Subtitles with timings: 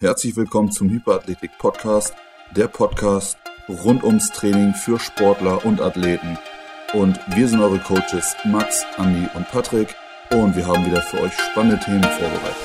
[0.00, 2.14] Herzlich willkommen zum Hyperathletik Podcast,
[2.54, 3.36] der Podcast
[3.68, 6.38] rund ums Training für Sportler und Athleten.
[6.92, 9.96] Und wir sind eure Coaches Max, Andi und Patrick
[10.30, 12.56] und wir haben wieder für euch spannende Themen vorbereitet.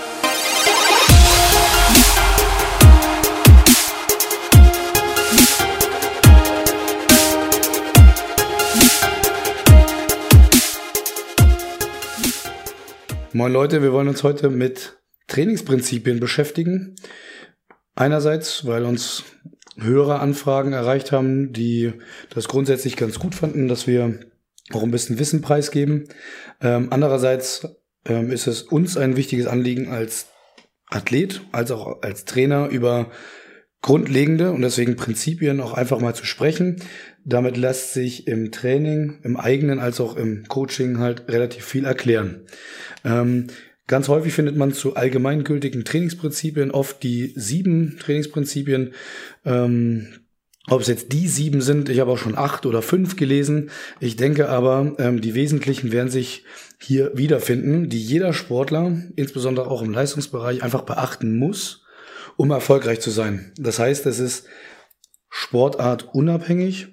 [13.34, 15.00] Moin Leute, wir wollen uns heute mit
[15.34, 16.95] Trainingsprinzipien beschäftigen.
[17.95, 19.24] Einerseits, weil uns
[19.78, 21.94] höhere Anfragen erreicht haben, die
[22.34, 24.20] das grundsätzlich ganz gut fanden, dass wir
[24.72, 26.08] auch ein bisschen Wissen preisgeben.
[26.62, 27.68] Ähm, andererseits
[28.05, 30.27] ähm, ist es uns ein wichtiges Anliegen als
[30.90, 33.10] Athlet, als auch als Trainer über
[33.82, 36.82] grundlegende und deswegen Prinzipien auch einfach mal zu sprechen.
[37.26, 42.46] Damit lässt sich im Training, im eigenen als auch im Coaching halt relativ viel erklären.
[43.04, 43.48] Ähm,
[43.88, 48.94] ganz häufig findet man zu allgemeingültigen Trainingsprinzipien oft die sieben Trainingsprinzipien.
[49.46, 50.08] Ähm,
[50.70, 53.70] ob es jetzt die sieben sind, ich habe auch schon acht oder fünf gelesen.
[53.99, 56.46] Ich denke aber, ähm, die wesentlichen werden sich
[56.80, 61.84] hier wiederfinden, die jeder Sportler, insbesondere auch im Leistungsbereich, einfach beachten muss
[62.38, 63.52] um erfolgreich zu sein.
[63.57, 64.47] Das heißt, es ist
[65.29, 66.88] Sportart unabhängig,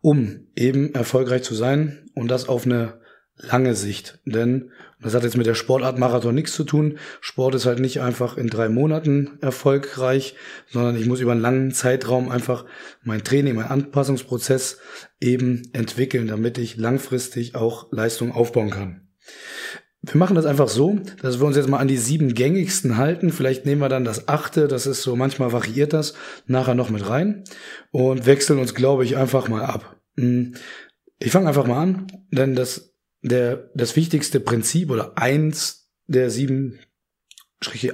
[0.00, 2.99] um eben erfolgreich zu sein und das auf eine
[3.42, 4.18] lange Sicht.
[4.24, 4.70] Denn
[5.02, 6.98] das hat jetzt mit der Sportart Marathon nichts zu tun.
[7.20, 10.34] Sport ist halt nicht einfach in drei Monaten erfolgreich,
[10.68, 12.66] sondern ich muss über einen langen Zeitraum einfach
[13.02, 14.78] mein Training, mein Anpassungsprozess
[15.20, 19.08] eben entwickeln, damit ich langfristig auch Leistung aufbauen kann.
[20.02, 23.30] Wir machen das einfach so, dass wir uns jetzt mal an die sieben gängigsten halten.
[23.30, 26.14] Vielleicht nehmen wir dann das achte, das ist so, manchmal variiert das,
[26.46, 27.44] nachher noch mit rein
[27.90, 29.96] und wechseln uns, glaube ich, einfach mal ab.
[30.16, 30.54] Hm.
[31.18, 32.89] Ich fange einfach mal an, denn das,
[33.22, 36.78] der, das wichtigste Prinzip oder eins der sieben,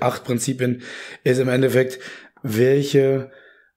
[0.00, 0.82] acht Prinzipien
[1.24, 1.98] ist im Endeffekt,
[2.42, 3.30] welche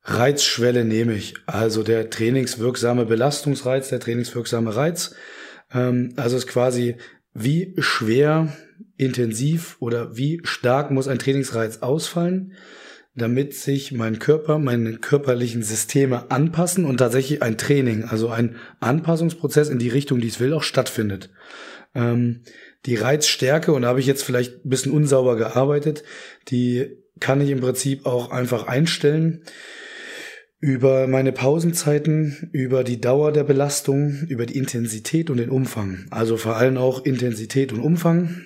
[0.03, 1.35] Reizschwelle nehme ich?
[1.45, 5.15] Also der trainingswirksame Belastungsreiz, der trainingswirksame Reiz.
[5.71, 6.95] Ähm, also ist quasi
[7.33, 8.55] wie schwer,
[8.97, 12.53] intensiv oder wie stark muss ein Trainingsreiz ausfallen,
[13.15, 19.69] damit sich mein Körper, meine körperlichen Systeme anpassen und tatsächlich ein Training, also ein Anpassungsprozess
[19.69, 21.29] in die Richtung, die es will, auch stattfindet.
[21.95, 22.43] Ähm,
[22.85, 26.03] die Reizstärke, und da habe ich jetzt vielleicht ein bisschen unsauber gearbeitet,
[26.47, 29.43] die kann ich im Prinzip auch einfach einstellen
[30.61, 36.05] über meine Pausenzeiten, über die Dauer der Belastung, über die Intensität und den Umfang.
[36.09, 38.41] Also vor allem auch Intensität und Umfang,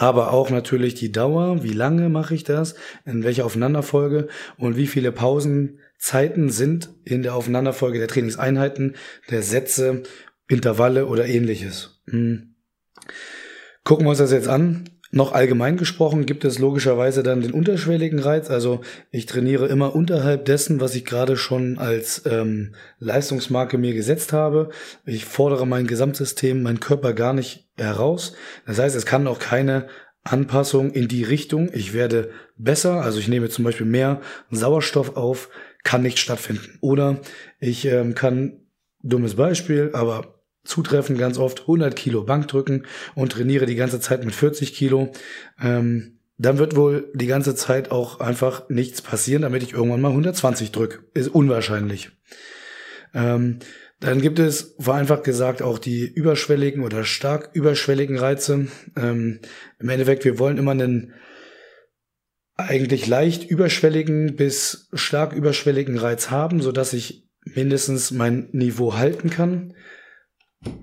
[0.00, 4.86] aber auch natürlich die Dauer, wie lange mache ich das, in welcher Aufeinanderfolge und wie
[4.86, 8.94] viele Pausenzeiten sind in der Aufeinanderfolge der Trainingseinheiten,
[9.30, 10.04] der Sätze,
[10.46, 12.00] Intervalle oder ähnliches.
[12.08, 12.54] Hm.
[13.82, 14.88] Gucken wir uns das jetzt an.
[15.10, 18.50] Noch allgemein gesprochen gibt es logischerweise dann den unterschwelligen Reiz.
[18.50, 24.34] Also ich trainiere immer unterhalb dessen, was ich gerade schon als ähm, Leistungsmarke mir gesetzt
[24.34, 24.68] habe.
[25.06, 28.34] Ich fordere mein Gesamtsystem, mein Körper gar nicht heraus.
[28.66, 29.88] Das heißt, es kann auch keine
[30.24, 31.70] Anpassung in die Richtung.
[31.72, 34.20] Ich werde besser, also ich nehme zum Beispiel mehr
[34.50, 35.48] Sauerstoff auf,
[35.84, 36.76] kann nicht stattfinden.
[36.82, 37.20] Oder
[37.60, 38.60] ich ähm, kann,
[39.02, 40.37] dummes Beispiel, aber
[40.68, 45.10] zutreffen ganz oft 100 Kilo Bankdrücken und trainiere die ganze Zeit mit 40 Kilo,
[45.60, 50.10] ähm, dann wird wohl die ganze Zeit auch einfach nichts passieren, damit ich irgendwann mal
[50.10, 51.04] 120 drück.
[51.12, 52.10] Ist unwahrscheinlich.
[53.12, 53.58] Ähm,
[53.98, 58.68] dann gibt es vereinfacht gesagt auch die überschwelligen oder stark überschwelligen Reize.
[58.96, 59.40] Ähm,
[59.80, 61.14] Im Endeffekt, wir wollen immer einen
[62.56, 69.30] eigentlich leicht überschwelligen bis stark überschwelligen Reiz haben, so dass ich mindestens mein Niveau halten
[69.30, 69.74] kann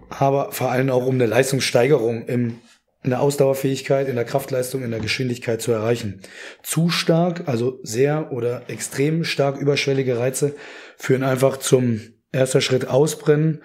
[0.09, 2.59] aber vor allem auch um eine Leistungssteigerung im,
[3.03, 6.21] in der Ausdauerfähigkeit, in der Kraftleistung, in der Geschwindigkeit zu erreichen.
[6.63, 10.55] Zu stark, also sehr oder extrem stark überschwellige Reize
[10.97, 13.61] führen einfach zum erster Schritt Ausbrennen,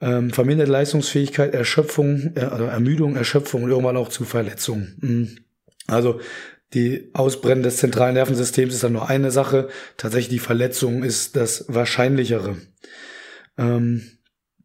[0.00, 4.96] ähm, verminderte Leistungsfähigkeit, Erschöpfung, äh, also Ermüdung, Erschöpfung und irgendwann auch zu Verletzungen.
[5.00, 5.38] Mhm.
[5.86, 6.20] Also
[6.74, 9.68] die Ausbrennen des zentralen Nervensystems ist dann nur eine Sache.
[9.96, 12.56] Tatsächlich die Verletzung ist das Wahrscheinlichere.
[13.58, 14.02] Ähm,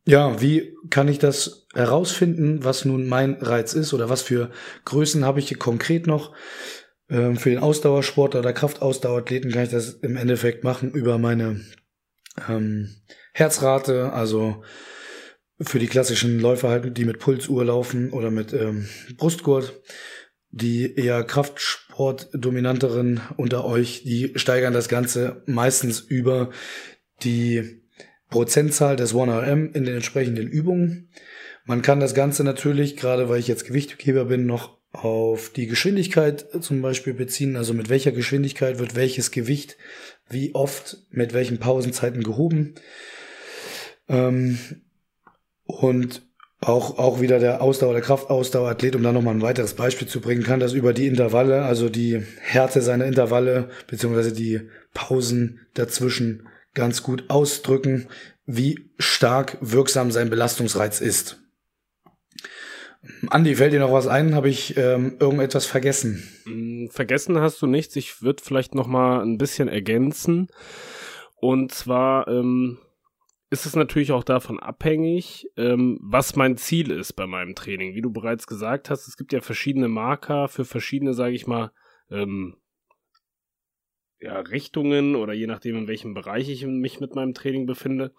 [0.07, 4.51] ja, wie kann ich das herausfinden, was nun mein Reiz ist oder was für
[4.85, 6.33] Größen habe ich hier konkret noch?
[7.09, 11.59] Ähm, für den Ausdauersport oder Kraftausdauerathleten kann ich das im Endeffekt machen über meine
[12.47, 12.95] ähm,
[13.33, 14.63] Herzrate, also
[15.59, 18.87] für die klassischen Läufer halt, die mit Pulsuhr laufen oder mit ähm,
[19.17, 19.81] Brustgurt.
[20.49, 26.51] Die eher Kraftsportdominanteren unter euch, die steigern das Ganze meistens über
[27.23, 27.81] die
[28.29, 31.09] Prozentzahl des 1RM in den entsprechenden Übungen.
[31.65, 36.45] Man kann das Ganze natürlich, gerade weil ich jetzt Gewichtgeber bin, noch auf die Geschwindigkeit
[36.61, 39.77] zum Beispiel beziehen, also mit welcher Geschwindigkeit wird welches Gewicht
[40.29, 42.75] wie oft mit welchen Pausenzeiten gehoben.
[44.09, 44.57] Ähm,
[45.65, 46.23] und
[46.59, 50.43] auch, auch wieder der Ausdauer, der Kraftausdauerathlet, um da nochmal ein weiteres Beispiel zu bringen,
[50.43, 54.61] kann das über die Intervalle, also die Härte seiner Intervalle, beziehungsweise die
[54.93, 56.47] Pausen dazwischen
[56.77, 58.07] ganz gut ausdrücken,
[58.45, 61.43] wie stark wirksam sein Belastungsreiz ist.
[63.29, 64.35] Andi, fällt dir noch was ein?
[64.35, 66.23] Habe ich ähm, irgendetwas vergessen?
[66.45, 67.95] Mm, vergessen hast du nichts.
[67.95, 70.47] Ich würde vielleicht noch mal ein bisschen ergänzen.
[71.35, 72.79] Und zwar ähm,
[73.49, 77.95] ist es natürlich auch davon abhängig, ähm, was mein Ziel ist bei meinem Training.
[77.95, 81.71] Wie du bereits gesagt hast, es gibt ja verschiedene Marker für verschiedene, sage ich mal,
[82.11, 82.55] ähm,
[84.19, 88.13] ja, Richtungen oder je nachdem, in welchem Bereich ich mich mit meinem Training befinde.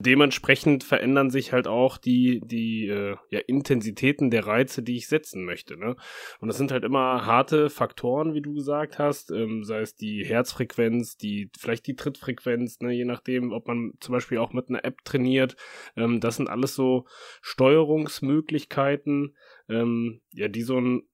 [0.00, 5.44] Dementsprechend verändern sich halt auch die, die äh, ja, Intensitäten der Reize, die ich setzen
[5.44, 5.76] möchte.
[5.76, 5.96] Ne?
[6.38, 10.24] Und das sind halt immer harte Faktoren, wie du gesagt hast, ähm, sei es die
[10.24, 12.92] Herzfrequenz, die, vielleicht die Trittfrequenz, ne?
[12.92, 15.56] je nachdem, ob man zum Beispiel auch mit einer App trainiert.
[15.96, 17.04] Ähm, das sind alles so
[17.42, 19.34] Steuerungsmöglichkeiten,
[19.68, 21.08] ähm, ja, die so einen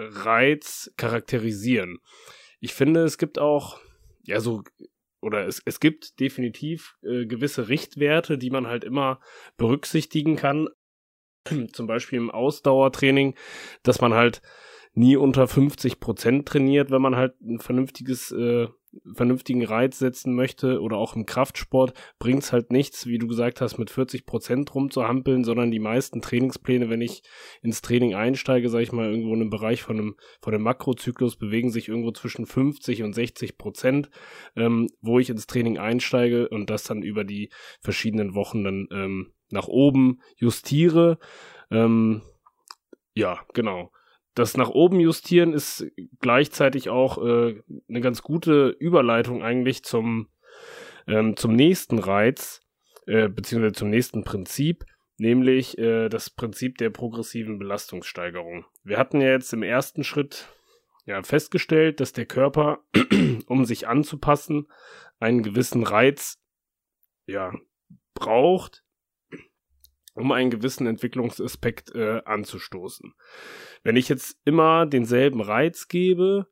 [0.00, 1.98] Reiz charakterisieren.
[2.60, 3.78] Ich finde, es gibt auch
[4.24, 4.62] ja so
[5.20, 9.20] oder es, es gibt definitiv äh, gewisse Richtwerte, die man halt immer
[9.56, 10.68] berücksichtigen kann.
[11.72, 13.34] Zum Beispiel im Ausdauertraining,
[13.82, 14.42] dass man halt
[14.92, 18.68] nie unter 50 Prozent trainiert, wenn man halt ein vernünftiges äh,
[19.14, 23.60] vernünftigen Reiz setzen möchte oder auch im Kraftsport, bringt es halt nichts, wie du gesagt
[23.60, 27.22] hast, mit 40 Prozent rumzuhampeln, sondern die meisten Trainingspläne, wenn ich
[27.62, 31.36] ins Training einsteige, sage ich mal, irgendwo in einem Bereich von einem, von einem Makrozyklus,
[31.36, 34.10] bewegen sich irgendwo zwischen 50 und 60 Prozent,
[34.56, 37.50] ähm, wo ich ins Training einsteige und das dann über die
[37.80, 41.18] verschiedenen Wochen dann ähm, nach oben justiere.
[41.70, 42.22] Ähm,
[43.14, 43.90] ja, genau
[44.34, 45.86] das nach oben justieren ist
[46.20, 50.28] gleichzeitig auch äh, eine ganz gute Überleitung eigentlich zum,
[51.06, 52.60] ähm, zum nächsten Reiz,
[53.06, 54.84] äh, beziehungsweise zum nächsten Prinzip,
[55.16, 58.64] nämlich äh, das Prinzip der progressiven Belastungssteigerung.
[58.84, 60.48] Wir hatten ja jetzt im ersten Schritt
[61.04, 62.80] ja, festgestellt, dass der Körper,
[63.46, 64.68] um sich anzupassen,
[65.18, 66.38] einen gewissen Reiz
[67.26, 67.52] ja,
[68.14, 68.84] braucht,
[70.18, 73.14] um einen gewissen Entwicklungsaspekt äh, anzustoßen.
[73.82, 76.46] Wenn ich jetzt immer denselben Reiz gebe,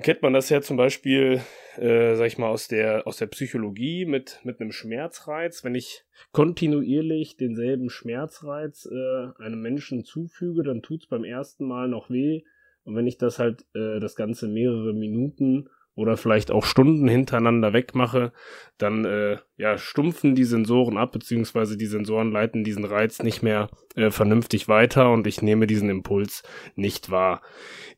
[0.00, 1.42] kennt man das ja zum Beispiel,
[1.76, 5.64] äh, sag ich mal, aus der, aus der Psychologie mit, mit einem Schmerzreiz.
[5.64, 12.08] Wenn ich kontinuierlich denselben Schmerzreiz äh, einem Menschen zufüge, dann tut's beim ersten Mal noch
[12.08, 12.42] weh.
[12.84, 17.72] Und wenn ich das halt äh, das Ganze mehrere Minuten oder vielleicht auch Stunden hintereinander
[17.72, 18.32] wegmache,
[18.78, 23.68] dann äh, ja, stumpfen die Sensoren ab, beziehungsweise die Sensoren leiten diesen Reiz nicht mehr
[23.94, 26.42] äh, vernünftig weiter und ich nehme diesen Impuls
[26.74, 27.42] nicht wahr.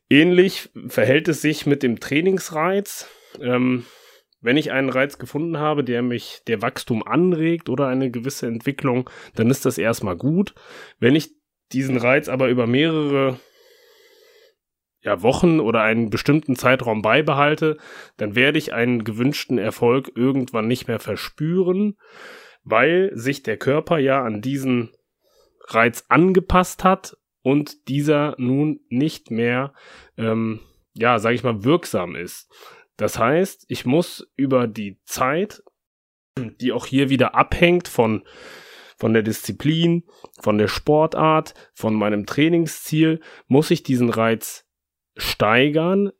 [0.09, 3.09] Ähnlich verhält es sich mit dem Trainingsreiz.
[3.39, 3.85] Ähm,
[4.41, 9.09] wenn ich einen Reiz gefunden habe, der mich der Wachstum anregt oder eine gewisse Entwicklung,
[9.33, 10.53] dann ist das erstmal gut.
[10.99, 11.31] Wenn ich
[11.71, 13.39] diesen Reiz aber über mehrere
[15.05, 17.77] ja, Wochen oder einen bestimmten Zeitraum beibehalte,
[18.17, 21.95] dann werde ich einen gewünschten Erfolg irgendwann nicht mehr verspüren,
[22.63, 24.91] weil sich der Körper ja an diesen
[25.67, 29.73] Reiz angepasst hat und dieser nun nicht mehr,
[30.17, 30.61] ähm,
[30.95, 32.51] ja, sage ich mal, wirksam ist.
[32.97, 35.61] Das heißt, ich muss über die Zeit,
[36.35, 38.23] die auch hier wieder abhängt von
[38.97, 40.05] von der Disziplin,
[40.39, 44.64] von der Sportart, von meinem Trainingsziel, muss ich diesen Reiz
[45.15, 46.11] steigern,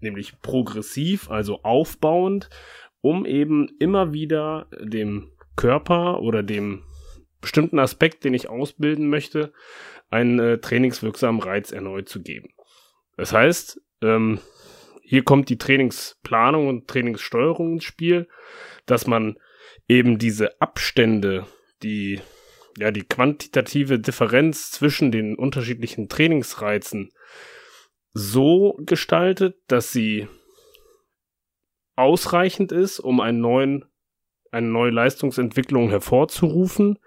[0.00, 2.48] nämlich progressiv, also aufbauend,
[3.00, 6.82] um eben immer wieder dem Körper oder dem
[7.40, 9.52] bestimmten Aspekt, den ich ausbilden möchte,
[10.10, 12.48] einen äh, trainingswirksamen Reiz erneut zu geben.
[13.16, 14.40] Das heißt, ähm,
[15.02, 18.28] hier kommt die Trainingsplanung und Trainingssteuerung ins Spiel,
[18.86, 19.36] dass man
[19.88, 21.46] eben diese Abstände,
[21.82, 22.20] die
[22.78, 27.12] ja die quantitative Differenz zwischen den unterschiedlichen Trainingsreizen
[28.14, 30.28] so gestaltet, dass sie
[31.96, 33.84] ausreichend ist, um einen neuen,
[34.50, 36.98] eine neue Leistungsentwicklung hervorzurufen,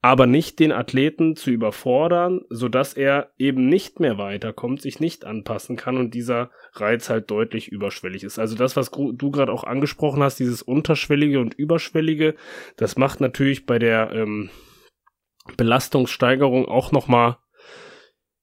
[0.00, 5.24] aber nicht den Athleten zu überfordern, so dass er eben nicht mehr weiterkommt, sich nicht
[5.24, 8.38] anpassen kann und dieser Reiz halt deutlich überschwellig ist.
[8.38, 12.34] Also das, was du gerade auch angesprochen hast, dieses unterschwellige und überschwellige,
[12.76, 14.50] das macht natürlich bei der ähm,
[15.56, 17.38] Belastungssteigerung auch nochmal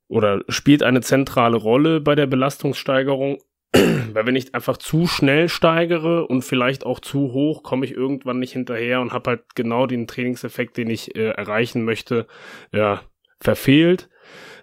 [0.09, 3.37] oder spielt eine zentrale Rolle bei der Belastungssteigerung,
[3.71, 8.39] weil wenn ich einfach zu schnell steigere und vielleicht auch zu hoch, komme ich irgendwann
[8.39, 12.27] nicht hinterher und habe halt genau den Trainingseffekt, den ich äh, erreichen möchte,
[12.73, 13.01] ja,
[13.39, 14.09] verfehlt.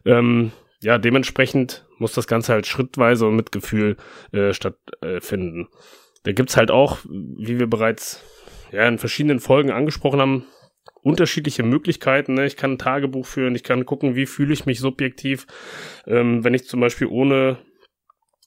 [0.04, 0.50] Ähm,
[0.82, 3.96] ja, dementsprechend muss das Ganze halt schrittweise und mit Gefühl
[4.32, 5.62] äh, stattfinden.
[5.62, 5.76] Äh,
[6.24, 8.22] da gibt's halt auch, wie wir bereits
[8.72, 10.44] ja, in verschiedenen Folgen angesprochen haben,
[11.06, 12.34] unterschiedliche Möglichkeiten.
[12.34, 12.46] Ne?
[12.46, 15.46] Ich kann ein Tagebuch führen, ich kann gucken, wie fühle ich mich subjektiv,
[16.04, 17.58] ähm, wenn ich zum Beispiel ohne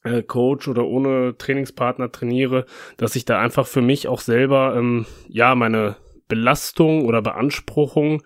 [0.03, 2.65] äh, Coach oder ohne Trainingspartner trainiere,
[2.97, 5.95] dass ich da einfach für mich auch selber ähm, ja meine
[6.27, 8.23] Belastung oder Beanspruchung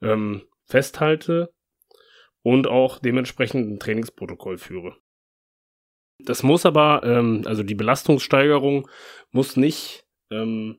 [0.00, 1.52] ähm, festhalte
[2.42, 4.96] und auch dementsprechend ein Trainingsprotokoll führe.
[6.24, 8.88] Das muss aber, ähm, also die Belastungssteigerung
[9.30, 10.78] muss nicht ähm,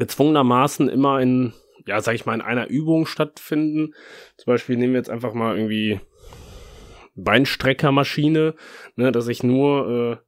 [0.00, 1.52] gezwungenermaßen immer in,
[1.86, 3.94] ja, sag ich mal, in einer Übung stattfinden.
[4.36, 6.00] Zum Beispiel nehmen wir jetzt einfach mal irgendwie
[7.14, 8.54] Beinstreckermaschine,
[8.96, 10.26] ne, dass ich nur äh,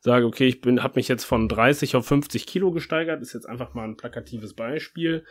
[0.00, 3.48] sage, okay, ich bin, habe mich jetzt von 30 auf 50 Kilo gesteigert, ist jetzt
[3.48, 5.24] einfach mal ein plakatives Beispiel,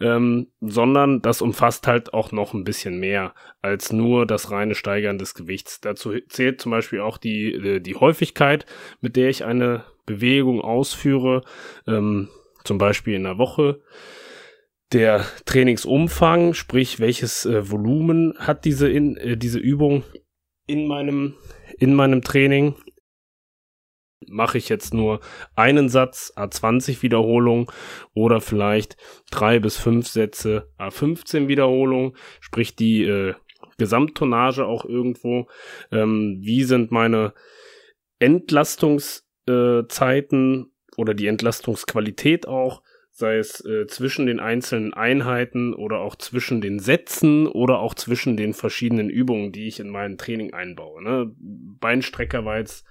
[0.00, 5.18] ähm, sondern das umfasst halt auch noch ein bisschen mehr als nur das reine Steigern
[5.18, 5.80] des Gewichts.
[5.80, 8.66] Dazu zählt zum Beispiel auch die, äh, die Häufigkeit,
[9.00, 11.42] mit der ich eine Bewegung ausführe,
[11.86, 12.28] ähm,
[12.64, 13.80] zum Beispiel in der Woche.
[14.92, 20.04] Der Trainingsumfang, sprich welches äh, Volumen hat diese in, äh, diese Übung
[20.66, 21.34] in meinem
[21.78, 22.74] in meinem Training?
[24.28, 25.20] Mache ich jetzt nur
[25.56, 27.66] einen Satz, A20 Wiederholungen
[28.14, 28.96] oder vielleicht
[29.30, 33.34] drei bis fünf Sätze, A15 Wiederholungen, sprich die äh,
[33.78, 35.48] Gesamttonnage auch irgendwo.
[35.90, 37.32] Ähm, wie sind meine
[38.18, 40.66] Entlastungszeiten äh,
[40.96, 42.82] oder die Entlastungsqualität auch?
[43.12, 48.36] sei es äh, zwischen den einzelnen Einheiten oder auch zwischen den Sätzen oder auch zwischen
[48.36, 51.02] den verschiedenen Übungen, die ich in mein Training einbaue.
[51.02, 51.34] Ne?
[51.36, 52.86] Beinstrecker war jetzt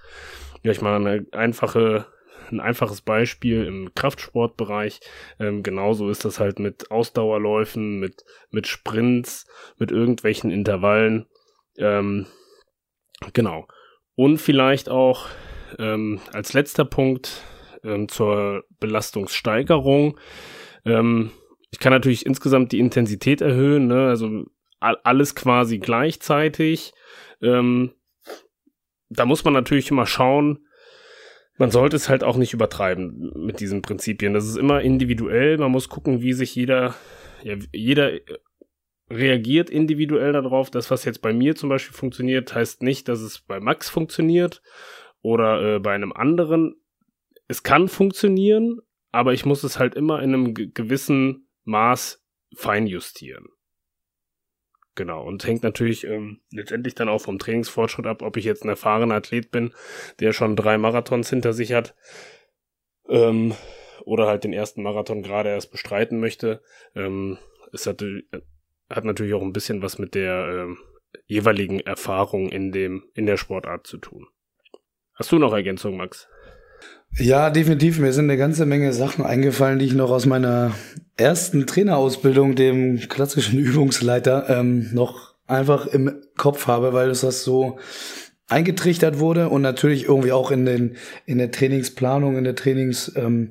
[0.62, 2.06] ja, ich mache eine einfache,
[2.50, 5.00] ein einfaches Beispiel im Kraftsportbereich.
[5.38, 9.46] Ähm, genauso ist das halt mit Ausdauerläufen, mit, mit Sprints,
[9.78, 11.26] mit irgendwelchen Intervallen.
[11.78, 12.26] Ähm,
[13.32, 13.66] genau.
[14.16, 15.28] Und vielleicht auch
[15.78, 17.42] ähm, als letzter Punkt
[17.84, 20.18] ähm, zur Belastungssteigerung.
[20.84, 21.30] Ähm,
[21.70, 24.08] ich kann natürlich insgesamt die Intensität erhöhen, ne?
[24.08, 24.44] also
[24.80, 26.92] alles quasi gleichzeitig.
[27.42, 27.92] Ähm,
[29.08, 30.66] da muss man natürlich immer schauen,
[31.58, 34.32] man sollte es halt auch nicht übertreiben mit diesen Prinzipien.
[34.32, 35.58] Das ist immer individuell.
[35.58, 36.94] Man muss gucken, wie sich jeder,
[37.42, 38.12] ja, jeder
[39.10, 40.70] reagiert individuell darauf.
[40.70, 44.62] Das, was jetzt bei mir zum Beispiel funktioniert, heißt nicht, dass es bei Max funktioniert
[45.20, 46.79] oder äh, bei einem anderen.
[47.50, 48.80] Es kann funktionieren,
[49.10, 53.48] aber ich muss es halt immer in einem gewissen Maß feinjustieren.
[54.94, 58.68] Genau, und hängt natürlich ähm, letztendlich dann auch vom Trainingsfortschritt ab, ob ich jetzt ein
[58.68, 59.74] erfahrener Athlet bin,
[60.20, 61.96] der schon drei Marathons hinter sich hat,
[63.08, 63.56] ähm,
[64.04, 66.62] oder halt den ersten Marathon gerade erst bestreiten möchte.
[66.94, 67.36] Ähm,
[67.72, 68.00] es hat,
[68.88, 70.78] hat natürlich auch ein bisschen was mit der ähm,
[71.26, 74.28] jeweiligen Erfahrung in dem, in der Sportart zu tun.
[75.14, 76.28] Hast du noch Ergänzungen, Max?
[77.18, 77.98] Ja, definitiv.
[77.98, 80.72] Mir sind eine ganze Menge Sachen eingefallen, die ich noch aus meiner
[81.16, 87.78] ersten Trainerausbildung, dem klassischen Übungsleiter, ähm, noch einfach im Kopf habe, weil es das so
[88.48, 93.50] eingetrichtert wurde und natürlich irgendwie auch in den in der Trainingsplanung, in der Trainings ähm,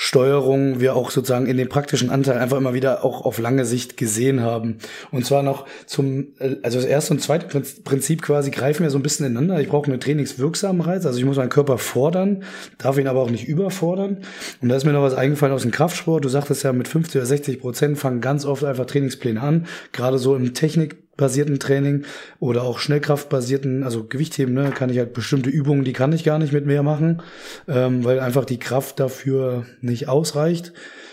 [0.00, 3.96] Steuerung wir auch sozusagen in den praktischen Anteil einfach immer wieder auch auf lange Sicht
[3.96, 4.78] gesehen haben.
[5.10, 7.46] Und zwar noch zum, äh, also das erste und zweite
[7.82, 9.60] Prinzip quasi greifen wir so ein bisschen ineinander.
[9.60, 12.44] Ich brauche einen trainingswirksamen Reiz, also ich muss meinen Körper fordern,
[12.78, 14.18] darf ihn aber auch nicht überfordern.
[14.62, 16.24] Und da ist mir noch was eingefallen aus dem Kraftsport.
[16.24, 20.18] Du sagtest ja, mit 50 oder 60 Prozent fangen ganz oft einfach Trainingspläne an, gerade
[20.18, 22.04] so im Technik basierten Training
[22.40, 26.38] oder auch Schnellkraftbasierten, also Gewichtheben, ne, kann ich halt bestimmte Übungen, die kann ich gar
[26.38, 27.20] nicht mit mehr machen,
[27.66, 30.72] ähm, weil einfach die Kraft dafür nicht ausreicht.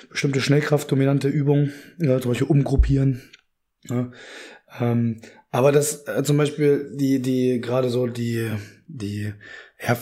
[0.10, 3.22] Bestimmte Schnellkraftdominante Übungen, ja, zum Beispiel umgruppieren.
[3.90, 4.12] Ja,
[4.80, 5.18] ähm,
[5.52, 8.50] aber das äh, zum Beispiel die die gerade so die
[8.88, 9.34] die
[9.86, 9.98] ja,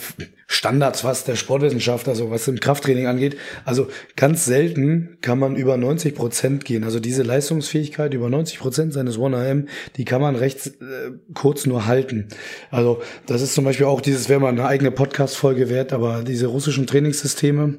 [0.46, 3.36] Standards, was der Sportwissenschaft, also was im Krafttraining angeht.
[3.64, 6.84] Also ganz selten kann man über 90 Prozent gehen.
[6.84, 11.86] Also diese Leistungsfähigkeit über 90 Prozent seines 1AM, die kann man recht äh, kurz nur
[11.86, 12.28] halten.
[12.70, 16.46] Also das ist zum Beispiel auch dieses, wäre mal eine eigene Podcast-Folge wert, aber diese
[16.46, 17.78] russischen Trainingssysteme,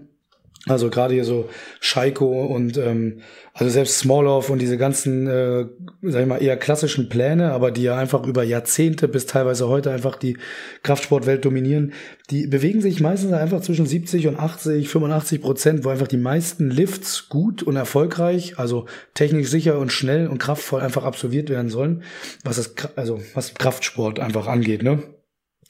[0.68, 1.48] also gerade hier so
[1.80, 3.22] Scheiko und ähm,
[3.54, 5.66] also selbst Smolov und diese ganzen, äh,
[6.02, 9.92] sag ich mal, eher klassischen Pläne, aber die ja einfach über Jahrzehnte bis teilweise heute
[9.92, 10.38] einfach die
[10.82, 11.94] Kraftsportwelt dominieren,
[12.32, 16.72] die bewegen sich meistens einfach zwischen 70 und 80, 85 Prozent, wo einfach die meisten
[16.72, 22.04] Lifts gut und erfolgreich, also technisch sicher und schnell und kraftvoll einfach absolviert werden sollen,
[22.44, 25.04] was das, also was Kraftsport einfach angeht, ne?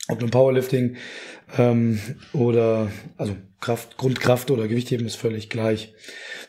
[0.08, 0.96] ob nun Powerlifting,
[1.58, 2.00] ähm,
[2.34, 3.36] oder also
[3.66, 5.92] Kraft, Grundkraft oder Gewichtheben ist völlig gleich.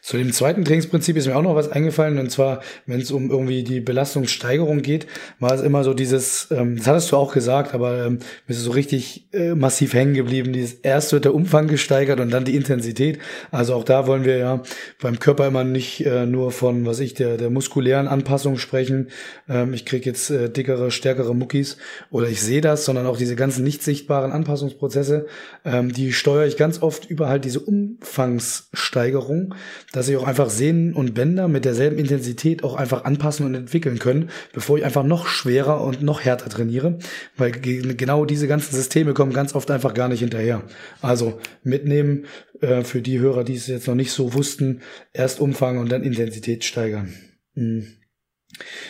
[0.03, 3.31] Zu dem zweiten Trainingsprinzip ist mir auch noch was eingefallen und zwar, wenn es um
[3.31, 5.07] irgendwie die Belastungssteigerung geht,
[5.41, 8.71] war es immer so dieses, ähm, das hattest du auch gesagt, aber ähm, ist so
[8.71, 10.53] richtig äh, massiv hängen geblieben.
[10.53, 13.19] Dieses erst wird der Umfang gesteigert und dann die Intensität.
[13.51, 14.63] Also auch da wollen wir ja
[15.01, 19.09] beim Körper immer nicht äh, nur von, was ich, der, der muskulären Anpassung sprechen.
[19.49, 21.79] Ähm, ich krieg jetzt äh, dickere, stärkere Muckis
[22.11, 25.27] oder ich sehe das, sondern auch diese ganzen nicht sichtbaren Anpassungsprozesse,
[25.65, 29.55] ähm, die steuere ich ganz oft über halt diese Umfangssteigerung,
[29.93, 33.99] dass ich auch einfach Sehnen und Bänder mit derselben Intensität auch einfach anpassen und entwickeln
[33.99, 36.99] können, bevor ich einfach noch schwerer und noch härter trainiere,
[37.37, 40.63] weil genau diese ganzen Systeme kommen ganz oft einfach gar nicht hinterher.
[41.03, 42.27] Also mitnehmen
[42.61, 44.81] äh, für die Hörer, die es jetzt noch nicht so wussten,
[45.13, 47.13] erst Umfang und dann Intensität steigern.
[47.55, 47.87] Mhm.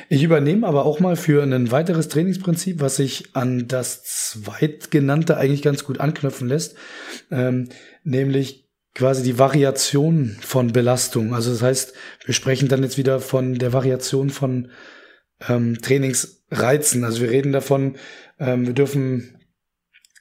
[0.09, 5.63] Ich übernehme aber auch mal für ein weiteres Trainingsprinzip, was sich an das zweitgenannte eigentlich
[5.63, 6.77] ganz gut anknüpfen lässt,
[7.31, 7.69] ähm,
[8.05, 11.35] nämlich quasi die Variation von Belastung.
[11.35, 11.95] Also das heißt,
[12.25, 14.71] wir sprechen dann jetzt wieder von der Variation von
[15.49, 17.05] ähm, Trainingsreizen.
[17.05, 17.97] Also wir reden davon,
[18.39, 19.39] ähm, wir dürfen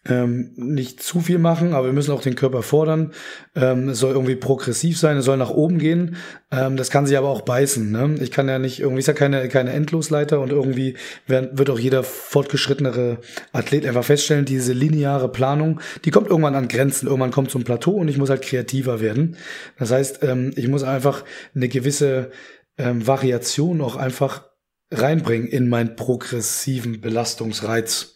[0.08, 3.12] ähm, nicht zu viel machen, aber wir müssen auch den Körper fordern.
[3.56, 6.18] Ähm, es soll irgendwie progressiv sein, es soll nach oben gehen.
[6.52, 7.92] Ähm, das kann sich aber auch beißen.
[7.92, 8.16] Ne?
[8.22, 10.96] Ich kann ja nicht, irgendwie ist ja keine, keine Endlosleiter und irgendwie
[11.26, 13.18] wird, wird auch jeder fortgeschrittenere
[13.52, 17.08] Athlet einfach feststellen, diese lineare Planung, die kommt irgendwann an Grenzen.
[17.08, 19.38] Irgendwann kommt zum Plateau und ich muss halt kreativer werden.
[19.80, 21.24] Das heißt, ähm, ich muss einfach
[21.56, 22.30] eine gewisse
[22.78, 24.50] ähm, Variation auch einfach
[24.92, 28.16] reinbringen in meinen progressiven Belastungsreiz.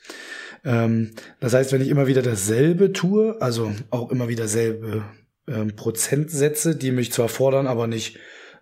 [0.64, 5.04] Ähm, das heißt, wenn ich immer wieder dasselbe tue, also auch immer wieder selbe
[5.48, 8.18] ähm, Prozentsätze, die mich zwar fordern, aber nicht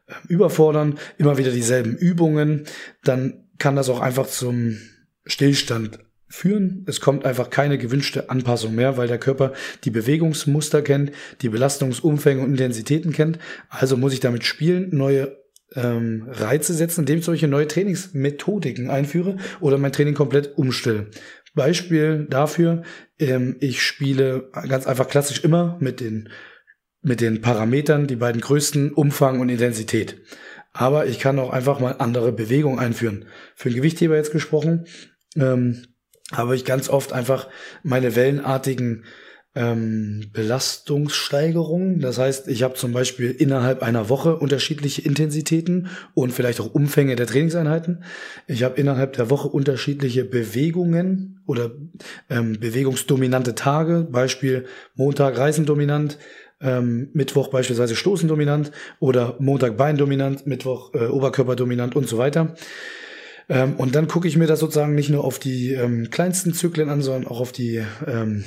[0.07, 2.65] äh, überfordern, immer wieder dieselben Übungen,
[3.03, 4.77] dann kann das auch einfach zum
[5.25, 5.99] Stillstand
[6.29, 6.83] führen.
[6.87, 11.11] Es kommt einfach keine gewünschte Anpassung mehr, weil der Körper die Bewegungsmuster kennt,
[11.41, 13.39] die Belastungsumfänge und Intensitäten kennt.
[13.69, 15.37] Also muss ich damit spielen, neue
[15.75, 21.07] ähm, Reize setzen, indem ich solche neue Trainingsmethodiken einführe oder mein Training komplett umstelle.
[21.57, 22.83] Beispiel dafür,
[23.19, 26.29] ähm, ich spiele ganz einfach klassisch immer mit den,
[27.01, 30.21] mit den Parametern, die beiden größten, Umfang und Intensität.
[30.71, 33.25] Aber ich kann auch einfach mal andere Bewegungen einführen.
[33.55, 34.86] Für einen Gewichtheber jetzt gesprochen,
[35.36, 35.84] ähm,
[36.32, 37.47] habe ich ganz oft einfach
[37.84, 39.05] meine wellenartigen
[39.58, 42.00] ähm, Belastungssteigerung.
[42.00, 47.15] Das heißt, ich habe zum Beispiel innerhalb einer Woche unterschiedliche Intensitäten und vielleicht auch Umfänge
[47.15, 48.04] der Trainingseinheiten.
[48.46, 51.72] Ich habe innerhalb der Woche unterschiedliche Bewegungen oder
[52.30, 54.08] ähm, bewegungsdominante Tage.
[54.12, 56.20] Beispiel Montag Reisendominant,
[56.62, 62.56] ähm, Mittwoch beispielsweise Stoßendominant oder Montag Beindominant, Mittwoch äh, Oberkörperdominant und so weiter.
[63.50, 66.89] Ähm, und dann gucke ich mir das sozusagen nicht nur auf die ähm, kleinsten Zyklen
[66.89, 68.43] an, sondern auch auf die ähm,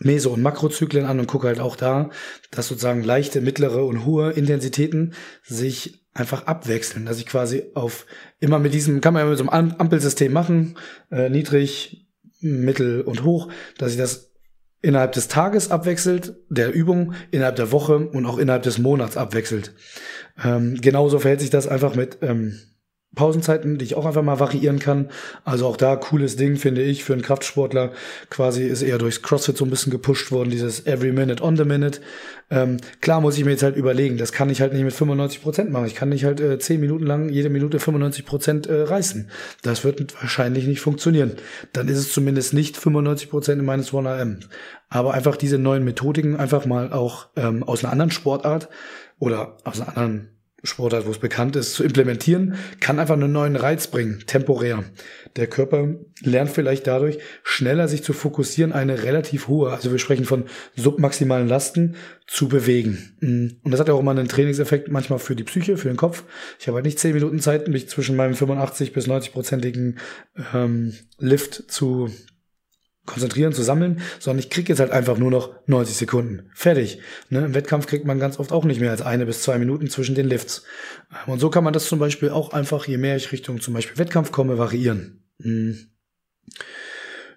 [0.00, 2.10] Meso- und Makrozyklen an und gucke halt auch da,
[2.50, 8.06] dass sozusagen leichte, mittlere und hohe Intensitäten sich einfach abwechseln, dass ich quasi auf
[8.40, 10.76] immer mit diesem, kann man ja mit so einem Ampelsystem machen,
[11.10, 12.06] äh, niedrig,
[12.40, 14.32] mittel und hoch, dass ich das
[14.80, 19.74] innerhalb des Tages abwechselt, der Übung, innerhalb der Woche und auch innerhalb des Monats abwechselt.
[20.42, 22.60] Ähm, genauso verhält sich das einfach mit ähm,
[23.14, 25.08] Pausenzeiten, die ich auch einfach mal variieren kann.
[25.44, 27.92] Also auch da cooles Ding, finde ich, für einen Kraftsportler.
[28.28, 31.64] Quasi ist eher durchs CrossFit so ein bisschen gepusht worden, dieses Every Minute on the
[31.64, 32.00] Minute.
[32.50, 35.42] Ähm, klar muss ich mir jetzt halt überlegen, das kann ich halt nicht mit 95
[35.42, 35.86] Prozent machen.
[35.86, 39.30] Ich kann nicht halt äh, 10 Minuten lang jede Minute 95 Prozent äh, reißen.
[39.62, 41.32] Das wird wahrscheinlich nicht funktionieren.
[41.72, 44.40] Dann ist es zumindest nicht 95 Prozent in meines 1RM.
[44.90, 48.68] Aber einfach diese neuen Methodiken einfach mal auch ähm, aus einer anderen Sportart
[49.18, 53.54] oder aus einer anderen Sportart, wo es bekannt ist, zu implementieren, kann einfach einen neuen
[53.54, 54.84] Reiz bringen, temporär.
[55.36, 60.24] Der Körper lernt vielleicht dadurch schneller sich zu fokussieren, eine relativ hohe, also wir sprechen
[60.24, 60.44] von
[60.74, 61.94] submaximalen Lasten,
[62.26, 63.16] zu bewegen.
[63.20, 63.48] Mm.
[63.62, 66.24] Und das hat ja auch immer einen Trainingseffekt manchmal für die Psyche, für den Kopf.
[66.58, 69.96] Ich habe halt nicht zehn Minuten Zeit, mich zwischen meinem 85 bis 90-prozentigen
[70.52, 72.10] ähm, Lift zu
[73.08, 76.50] konzentrieren, zu sammeln, sondern ich kriege jetzt halt einfach nur noch 90 Sekunden.
[76.54, 77.00] Fertig.
[77.30, 77.44] Ne?
[77.44, 80.14] Im Wettkampf kriegt man ganz oft auch nicht mehr als eine bis zwei Minuten zwischen
[80.14, 80.64] den Lifts.
[81.26, 83.98] Und so kann man das zum Beispiel auch einfach, je mehr ich Richtung zum Beispiel
[83.98, 85.24] Wettkampf komme, variieren.
[85.38, 85.90] Mhm.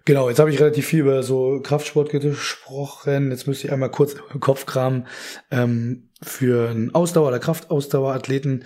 [0.05, 3.29] Genau, jetzt habe ich relativ viel über so Kraftsport gesprochen.
[3.29, 5.07] Jetzt müsste ich einmal kurz Kopf kramen.
[5.51, 8.65] Ähm, für einen Ausdauer- oder Kraftausdauerathleten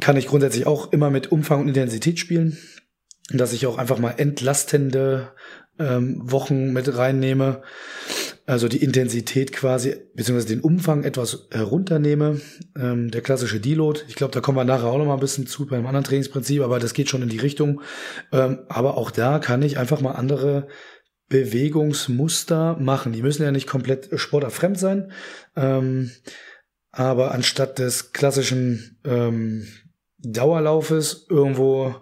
[0.00, 2.58] kann ich grundsätzlich auch immer mit Umfang und Intensität spielen.
[3.30, 5.32] Dass ich auch einfach mal entlastende
[5.78, 7.62] ähm, Wochen mit reinnehme,
[8.46, 12.40] also die Intensität quasi, beziehungsweise den Umfang etwas herunternehme.
[12.76, 15.46] Ähm, der klassische Deload, ich glaube, da kommen wir nachher auch noch mal ein bisschen
[15.46, 17.80] zu bei einem anderen Trainingsprinzip, aber das geht schon in die Richtung.
[18.32, 20.68] Ähm, aber auch da kann ich einfach mal andere
[21.28, 23.12] Bewegungsmuster machen.
[23.12, 25.12] Die müssen ja nicht komplett sportlerfremd sein,
[25.56, 26.10] ähm,
[26.90, 29.66] aber anstatt des klassischen ähm,
[30.18, 31.96] Dauerlaufes irgendwo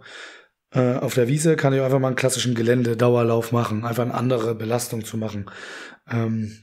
[0.72, 4.54] äh, auf der Wiese kann ich einfach mal einen klassischen Gelände-Dauerlauf machen, einfach eine andere
[4.54, 5.46] Belastung zu machen.
[6.10, 6.58] Ähm,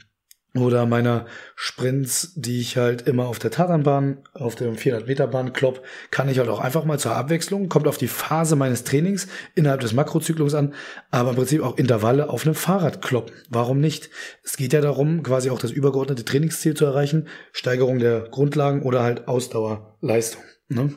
[0.55, 5.53] oder meine Sprints, die ich halt immer auf der Tatanbahn, auf der 400 Meter Bahn
[5.53, 9.27] klopp, kann ich halt auch einfach mal zur Abwechslung, kommt auf die Phase meines Trainings
[9.53, 10.73] innerhalb des Makrozyklus an,
[11.11, 13.35] aber im Prinzip auch Intervalle auf einem Fahrrad kloppen.
[13.49, 14.09] Warum nicht?
[14.43, 19.03] Es geht ja darum, quasi auch das übergeordnete Trainingsziel zu erreichen, Steigerung der Grundlagen oder
[19.03, 20.41] halt Ausdauerleistung.
[20.67, 20.95] Ne?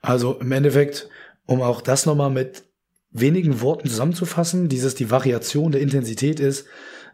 [0.00, 1.08] Also im Endeffekt,
[1.50, 2.62] um auch das nochmal mit
[3.10, 6.66] wenigen Worten zusammenzufassen, dieses die Variation der Intensität ist,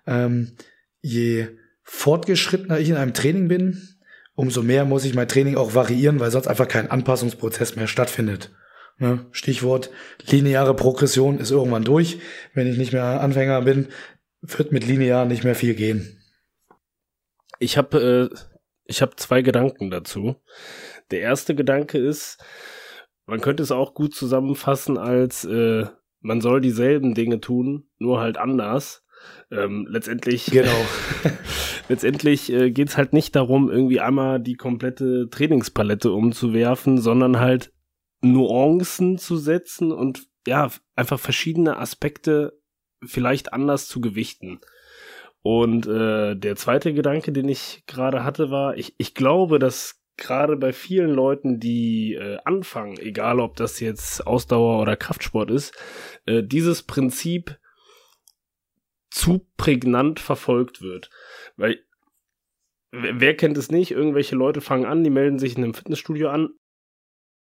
[0.07, 0.53] ähm,
[1.01, 1.49] je
[1.85, 3.97] fortgeschrittener ich in einem Training bin,
[4.35, 8.55] umso mehr muss ich mein Training auch variieren, weil sonst einfach kein Anpassungsprozess mehr stattfindet.
[8.99, 9.25] Ne?
[9.31, 9.91] Stichwort
[10.27, 12.19] lineare Progression ist irgendwann durch.
[12.53, 13.89] Wenn ich nicht mehr Anfänger bin,
[14.43, 16.23] wird mit linear nicht mehr viel gehen.
[17.59, 18.37] Ich habe äh,
[18.85, 20.37] ich habe zwei Gedanken dazu.
[21.11, 22.37] Der erste Gedanke ist,
[23.27, 25.87] man könnte es auch gut zusammenfassen als äh,
[26.21, 29.05] man soll dieselben Dinge tun, nur halt anders.
[29.51, 30.85] Ähm, letztendlich genau.
[31.89, 37.73] letztendlich äh, geht es halt nicht darum, irgendwie einmal die komplette Trainingspalette umzuwerfen, sondern halt
[38.23, 42.59] Nuancen zu setzen und ja, einfach verschiedene Aspekte
[43.05, 44.61] vielleicht anders zu gewichten.
[45.43, 50.57] Und äh, der zweite Gedanke, den ich gerade hatte, war, ich, ich glaube, dass gerade
[50.57, 55.75] bei vielen Leuten, die äh, anfangen, egal ob das jetzt Ausdauer oder Kraftsport ist,
[56.27, 57.59] äh, dieses Prinzip
[59.11, 61.11] zu prägnant verfolgt wird.
[61.57, 61.81] Weil
[62.91, 63.91] wer kennt es nicht?
[63.91, 66.51] Irgendwelche Leute fangen an, die melden sich in einem Fitnessstudio an.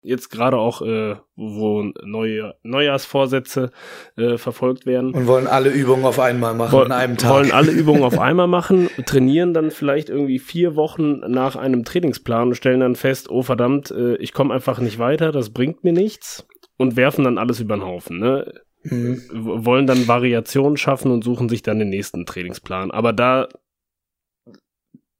[0.02, 3.72] Jetzt gerade auch, äh, wo neue Neujahrsvorsätze
[4.16, 5.14] äh, verfolgt werden.
[5.14, 7.32] Und wollen alle Übungen auf einmal machen Woll, an einem Tag.
[7.32, 12.50] Wollen alle Übungen auf einmal machen, trainieren dann vielleicht irgendwie vier Wochen nach einem Trainingsplan
[12.50, 15.94] und stellen dann fest, oh verdammt, äh, ich komme einfach nicht weiter, das bringt mir
[15.94, 18.20] nichts und werfen dann alles über den Haufen.
[18.20, 18.54] Ne?
[18.84, 19.22] Mhm.
[19.34, 22.92] Wollen dann Variationen schaffen und suchen sich dann den nächsten Trainingsplan.
[22.92, 23.50] Aber da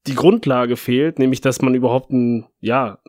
[0.08, 3.00] die Grundlage fehlt, nämlich dass man überhaupt einen, ja,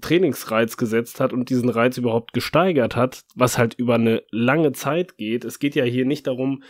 [0.00, 5.16] Trainingsreiz gesetzt hat und diesen Reiz überhaupt gesteigert hat, was halt über eine lange Zeit
[5.16, 5.44] geht.
[5.44, 6.62] Es geht ja hier nicht darum,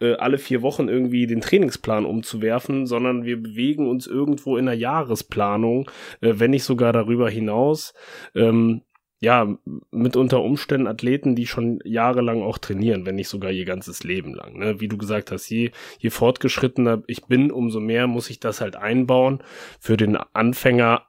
[0.00, 4.74] äh, alle vier Wochen irgendwie den Trainingsplan umzuwerfen, sondern wir bewegen uns irgendwo in der
[4.74, 7.94] Jahresplanung, äh, wenn nicht sogar darüber hinaus.
[8.34, 8.82] Ähm,
[9.20, 9.56] ja,
[9.92, 14.34] mit unter Umständen Athleten, die schon jahrelang auch trainieren, wenn nicht sogar ihr ganzes Leben
[14.34, 14.58] lang.
[14.58, 14.80] Ne?
[14.80, 18.74] Wie du gesagt hast, je, je fortgeschrittener ich bin, umso mehr muss ich das halt
[18.74, 19.40] einbauen.
[19.78, 21.06] Für den Anfänger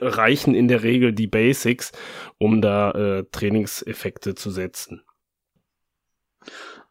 [0.00, 1.92] reichen in der Regel die Basics,
[2.38, 5.02] um da äh, Trainingseffekte zu setzen.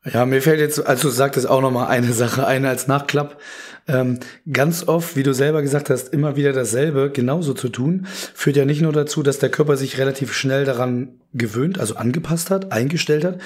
[0.06, 3.40] Ja, mir fällt jetzt, als du sagtest, auch nochmal eine Sache ein als Nachklapp.
[3.88, 4.20] Ähm,
[4.52, 8.66] ganz oft, wie du selber gesagt hast, immer wieder dasselbe genauso zu tun, führt ja
[8.66, 13.24] nicht nur dazu, dass der Körper sich relativ schnell daran gewöhnt, also angepasst hat, eingestellt
[13.24, 13.40] hat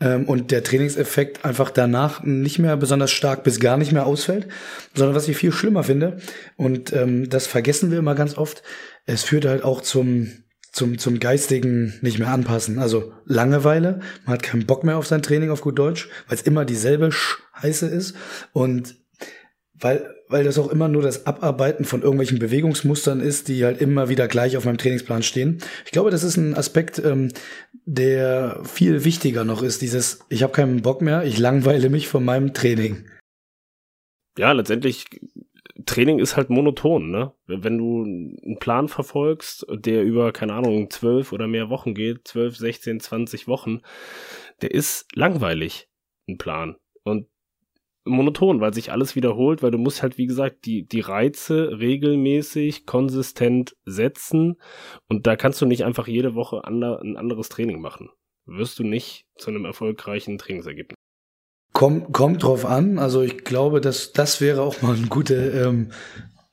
[0.00, 4.48] ähm, und der Trainingseffekt einfach danach nicht mehr besonders stark bis gar nicht mehr ausfällt,
[4.94, 6.18] sondern was ich viel schlimmer finde,
[6.56, 8.62] und ähm, das vergessen wir immer ganz oft,
[9.06, 12.78] es führt halt auch zum zum, zum geistigen nicht mehr anpassen.
[12.78, 16.42] Also Langeweile, man hat keinen Bock mehr auf sein Training auf gut Deutsch, weil es
[16.42, 18.14] immer dieselbe Scheiße ist
[18.52, 18.96] und
[19.74, 24.08] weil, weil das auch immer nur das Abarbeiten von irgendwelchen Bewegungsmustern ist, die halt immer
[24.08, 25.58] wieder gleich auf meinem Trainingsplan stehen.
[25.84, 27.32] Ich glaube, das ist ein Aspekt, ähm,
[27.84, 29.82] der viel wichtiger noch ist.
[29.82, 33.06] Dieses, ich habe keinen Bock mehr, ich langweile mich von meinem Training.
[34.38, 35.06] Ja, letztendlich
[35.86, 37.32] Training ist halt monoton, ne?
[37.46, 42.56] Wenn du einen Plan verfolgst, der über, keine Ahnung, zwölf oder mehr Wochen geht, zwölf,
[42.56, 43.80] sechzehn, zwanzig Wochen,
[44.60, 45.88] der ist langweilig,
[46.28, 46.76] ein Plan.
[47.04, 47.28] Und
[48.08, 52.86] monoton, weil sich alles wiederholt, weil du musst halt, wie gesagt, die, die Reize regelmäßig,
[52.86, 54.56] konsistent setzen
[55.08, 58.10] und da kannst du nicht einfach jede Woche ander, ein anderes Training machen.
[58.46, 60.96] Wirst du nicht zu einem erfolgreichen Trainingsergebnis.
[61.72, 62.98] Kommt, kommt drauf an.
[62.98, 65.92] Also ich glaube, dass das wäre auch mal eine gute ähm,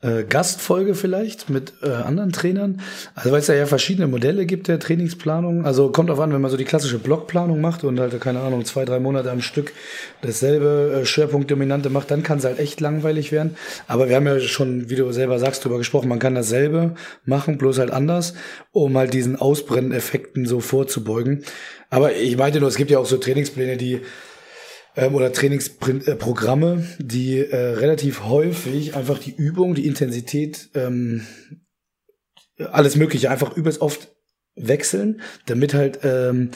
[0.01, 2.81] äh, Gastfolge vielleicht mit äh, anderen Trainern.
[3.15, 5.65] Also weil es ja, ja verschiedene Modelle gibt der Trainingsplanung.
[5.65, 8.65] Also kommt drauf an, wenn man so die klassische Blockplanung macht und halt, keine Ahnung,
[8.65, 9.73] zwei, drei Monate am Stück
[10.21, 13.55] dasselbe äh, Schwerpunktdominante macht, dann kann es halt echt langweilig werden.
[13.87, 17.57] Aber wir haben ja schon, wie du selber sagst, darüber gesprochen, man kann dasselbe machen,
[17.57, 18.35] bloß halt anders,
[18.71, 21.43] um halt diesen Ausbrenneffekten so vorzubeugen.
[21.89, 24.01] Aber ich meinte nur, es gibt ja auch so Trainingspläne, die
[24.95, 31.25] ähm, oder Trainingsprogramme, die äh, relativ häufig einfach die Übung, die Intensität, ähm,
[32.57, 34.15] alles Mögliche einfach übelst oft
[34.55, 36.51] wechseln, damit halt ähm,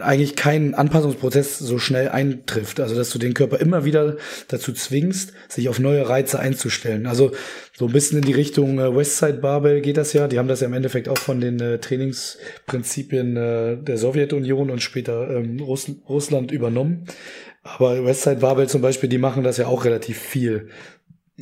[0.00, 2.78] eigentlich kein Anpassungsprozess so schnell eintrifft.
[2.78, 7.06] Also dass du den Körper immer wieder dazu zwingst, sich auf neue Reize einzustellen.
[7.06, 7.32] Also
[7.76, 10.28] so ein bisschen in die Richtung äh, Westside Barbell geht das ja.
[10.28, 14.82] Die haben das ja im Endeffekt auch von den äh, Trainingsprinzipien äh, der Sowjetunion und
[14.82, 17.06] später ähm, Russ Russland übernommen.
[17.64, 20.68] Aber Westside Barbell zum Beispiel, die machen das ja auch relativ viel.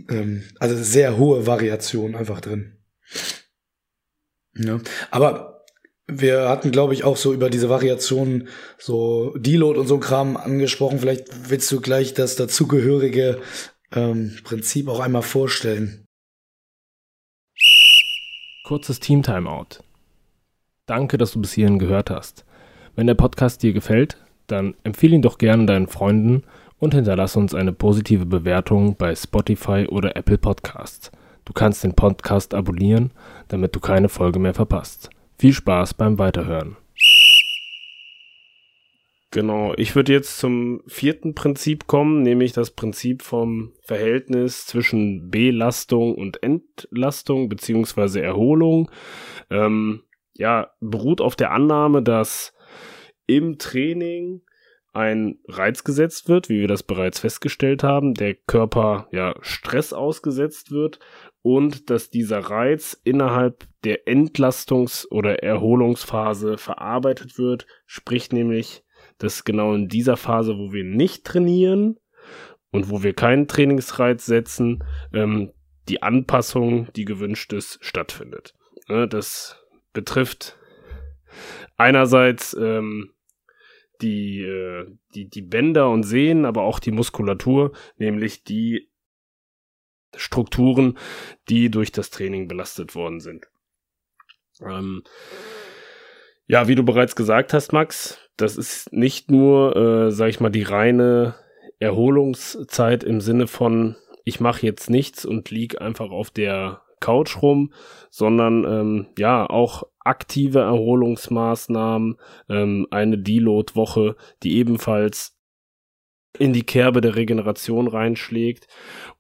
[0.09, 2.79] Ähm, also sehr hohe Variation einfach drin.
[4.57, 4.81] Ja.
[5.11, 5.54] Aber
[6.07, 10.99] wir hatten, glaube ich, auch so über diese Variationen so Deload und so Kram angesprochen.
[10.99, 13.41] Vielleicht willst du gleich das dazugehörige
[13.93, 16.07] ähm, Prinzip auch einmal vorstellen.
[18.65, 19.83] Kurzes Team-Timeout.
[20.87, 22.45] Danke, dass du bis hierhin gehört hast.
[22.97, 26.45] Wenn der Podcast dir gefällt, dann empfehle ihn doch gerne deinen Freunden
[26.79, 31.11] und hinterlasse uns eine positive Bewertung bei Spotify oder Apple Podcasts.
[31.47, 33.11] Du kannst den Podcast abonnieren,
[33.49, 35.11] damit du keine Folge mehr verpasst.
[35.39, 36.77] Viel Spaß beim Weiterhören.
[39.35, 46.15] Genau, ich würde jetzt zum vierten Prinzip kommen, nämlich das Prinzip vom Verhältnis zwischen Belastung
[46.15, 48.93] und Entlastung beziehungsweise Erholung.
[49.51, 52.55] Ähm, ja, beruht auf der Annahme, dass
[53.27, 54.43] im Training
[54.95, 60.71] ein Reiz gesetzt wird, wie wir das bereits festgestellt haben, der Körper ja Stress ausgesetzt
[60.71, 60.99] wird
[61.43, 68.85] und dass dieser Reiz innerhalb der Entlastungs- oder Erholungsphase verarbeitet wird, sprich nämlich,
[69.19, 71.99] dass genau in dieser Phase, wo wir nicht trainieren
[72.71, 75.53] und wo wir keinen Trainingsreiz setzen, ähm,
[75.89, 78.55] die Anpassung, die gewünscht ist, stattfindet.
[78.89, 79.61] Ja, das
[79.93, 80.59] betrifft
[81.77, 83.14] einerseits ähm,
[84.03, 88.91] die, äh, die, die Bänder und Sehnen, aber auch die Muskulatur, nämlich die
[90.17, 90.99] Strukturen,
[91.49, 93.47] die durch das Training belastet worden sind.
[94.61, 95.03] Ähm,
[96.47, 100.51] ja, wie du bereits gesagt hast, Max, das ist nicht nur, äh, sag ich mal,
[100.51, 101.35] die reine
[101.79, 107.73] Erholungszeit im Sinne von, ich mache jetzt nichts und lieg einfach auf der Couch rum,
[108.11, 112.17] sondern ähm, ja auch aktive Erholungsmaßnahmen,
[112.49, 115.37] ähm, eine Deload-Woche, die ebenfalls
[116.39, 118.67] in die Kerbe der Regeneration reinschlägt.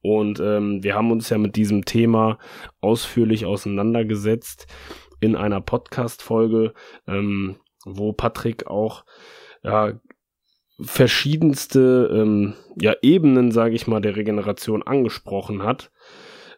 [0.03, 2.39] Und ähm, wir haben uns ja mit diesem Thema
[2.81, 4.67] ausführlich auseinandergesetzt
[5.21, 6.75] in einer Podcast-Folge,
[7.07, 9.05] ähm, wo Patrick auch
[9.63, 9.93] ja,
[10.81, 15.91] verschiedenste ähm, ja, Ebenen, sage ich mal, der Regeneration angesprochen hat.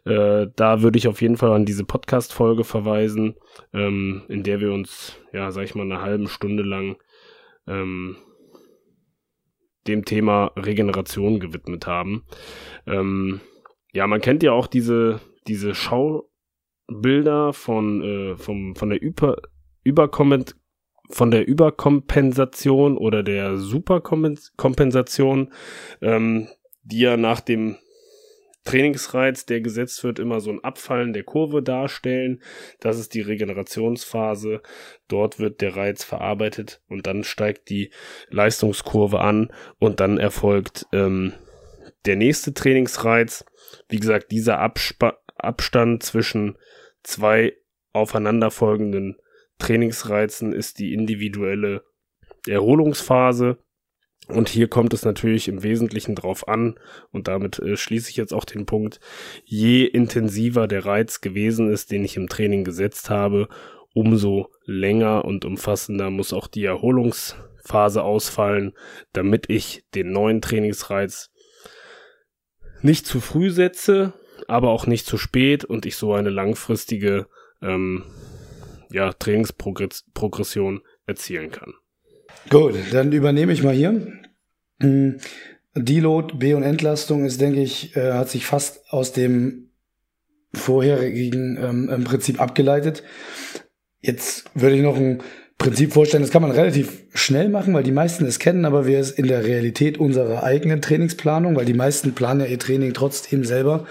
[0.07, 3.35] Äh, da würde ich auf jeden Fall an diese Podcast-Folge verweisen,
[3.73, 6.97] ähm, in der wir uns, ja, sag ich mal, eine halbe Stunde lang
[7.67, 8.17] ähm,
[9.87, 12.23] dem Thema Regeneration gewidmet haben.
[12.85, 13.41] Ähm,
[13.93, 19.37] ja, man kennt ja auch diese, diese Schaubilder von, äh, vom, von der Über,
[19.83, 20.55] Überkomment
[21.09, 25.53] von der Überkompensation oder der Superkompensation,
[26.01, 26.49] ähm,
[26.83, 27.77] die ja nach dem
[28.67, 32.41] Trainingsreiz, der gesetzt wird, immer so ein Abfallen der Kurve darstellen.
[32.81, 34.61] Das ist die Regenerationsphase.
[35.07, 37.91] Dort wird der Reiz verarbeitet und dann steigt die
[38.29, 41.31] Leistungskurve an und dann erfolgt ähm,
[42.05, 43.45] der nächste Trainingsreiz.
[43.87, 46.57] Wie gesagt, dieser Abspa Abstand zwischen
[47.03, 47.55] zwei
[47.93, 49.17] aufeinanderfolgenden
[49.59, 51.83] Trainingsreizen ist die individuelle
[52.47, 53.59] Erholungsphase.
[54.27, 56.77] Und hier kommt es natürlich im Wesentlichen drauf an,
[57.11, 58.99] und damit äh, schließe ich jetzt auch den Punkt,
[59.45, 63.47] je intensiver der Reiz gewesen ist, den ich im Training gesetzt habe,
[63.93, 68.73] umso länger und umfassender muss auch die Erholungsphase ausfallen,
[69.13, 71.31] damit ich den neuen Trainingsreiz
[72.81, 74.13] nicht zu früh setze,
[74.47, 77.27] aber auch nicht zu spät und ich so eine langfristige
[77.61, 78.03] ähm,
[78.91, 81.73] ja, Trainingsprogression erzielen kann.
[82.49, 84.13] Gut, dann übernehme ich mal hier.
[84.79, 85.17] Hm,
[85.75, 89.69] Deload, B- und Entlastung ist, denke ich, äh, hat sich fast aus dem
[90.53, 93.03] vorherigen ähm, im Prinzip abgeleitet.
[94.01, 95.21] Jetzt würde ich noch ein
[95.57, 98.99] Prinzip vorstellen, das kann man relativ schnell machen, weil die meisten es kennen, aber wir
[98.99, 103.43] es in der Realität unserer eigenen Trainingsplanung, weil die meisten planen ja ihr Training trotzdem
[103.43, 103.85] selber,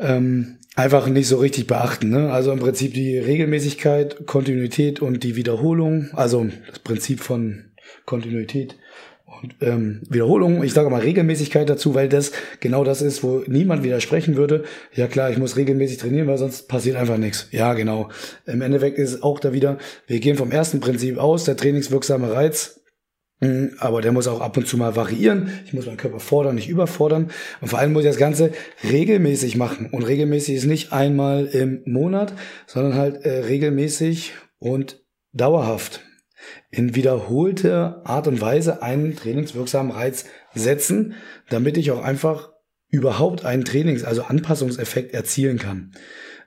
[0.00, 2.10] ähm, einfach nicht so richtig beachten.
[2.10, 2.32] Ne?
[2.32, 7.64] Also im Prinzip die Regelmäßigkeit, Kontinuität und die Wiederholung, also das Prinzip von
[8.06, 8.76] Kontinuität
[9.42, 13.82] und ähm, Wiederholung, ich sage mal Regelmäßigkeit dazu, weil das genau das ist, wo niemand
[13.82, 14.64] widersprechen würde.
[14.94, 17.48] Ja klar, ich muss regelmäßig trainieren, weil sonst passiert einfach nichts.
[17.50, 18.08] Ja, genau.
[18.46, 22.32] Im Endeffekt ist es auch da wieder, wir gehen vom ersten Prinzip aus, der trainingswirksame
[22.32, 22.81] Reiz
[23.78, 25.50] aber der muss auch ab und zu mal variieren.
[25.66, 27.30] Ich muss meinen Körper fordern, nicht überfordern.
[27.60, 28.52] Und vor allem muss ich das Ganze
[28.84, 29.88] regelmäßig machen.
[29.90, 32.34] Und regelmäßig ist nicht einmal im Monat,
[32.66, 35.02] sondern halt äh, regelmäßig und
[35.32, 36.02] dauerhaft.
[36.70, 40.24] in wiederholte Art und Weise einen trainingswirksamen Reiz
[40.54, 41.14] setzen,
[41.48, 42.52] damit ich auch einfach
[42.88, 45.92] überhaupt einen Trainings-, also Anpassungseffekt erzielen kann.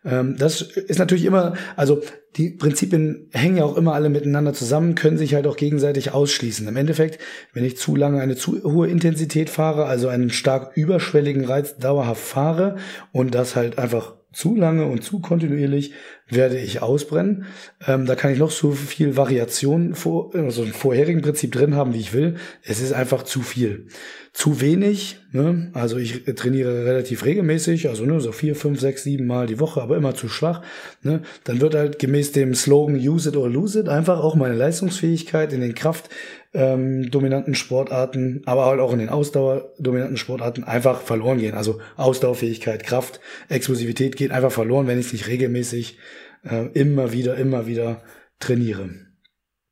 [0.06, 2.02] Ähm, das ist natürlich immer, also
[2.36, 6.68] die Prinzipien hängen ja auch immer alle miteinander zusammen, können sich halt auch gegenseitig ausschließen.
[6.68, 7.20] Im Endeffekt,
[7.54, 12.24] wenn ich zu lange eine zu hohe Intensität fahre, also einen stark überschwelligen Reiz dauerhaft
[12.24, 12.76] fahre
[13.14, 15.94] und das halt einfach zu lange und zu kontinuierlich
[16.28, 17.46] werde ich ausbrennen.
[17.88, 21.94] Ähm, da kann ich noch so viel Variation vor, also im vorherigen Prinzip drin haben,
[21.94, 22.36] wie ich will.
[22.62, 23.88] Es ist einfach zu viel.
[24.34, 25.70] Zu wenig, ne?
[25.74, 29.82] also ich trainiere relativ regelmäßig, also ne, so vier, fünf, sechs, sieben Mal die Woche,
[29.82, 30.62] aber immer zu schwach.
[31.02, 31.22] Ne?
[31.46, 35.54] Dann wird halt gemäß dem Slogan Use it or lose it einfach auch meine Leistungsfähigkeit
[35.54, 36.10] in den Kraft
[36.56, 41.54] ähm, dominanten Sportarten, aber halt auch in den Ausdauerdominanten Sportarten einfach verloren gehen.
[41.54, 45.98] Also Ausdauerfähigkeit, Kraft, Explosivität geht einfach verloren, wenn ich es nicht regelmäßig
[46.44, 48.02] äh, immer wieder, immer wieder
[48.40, 48.90] trainiere.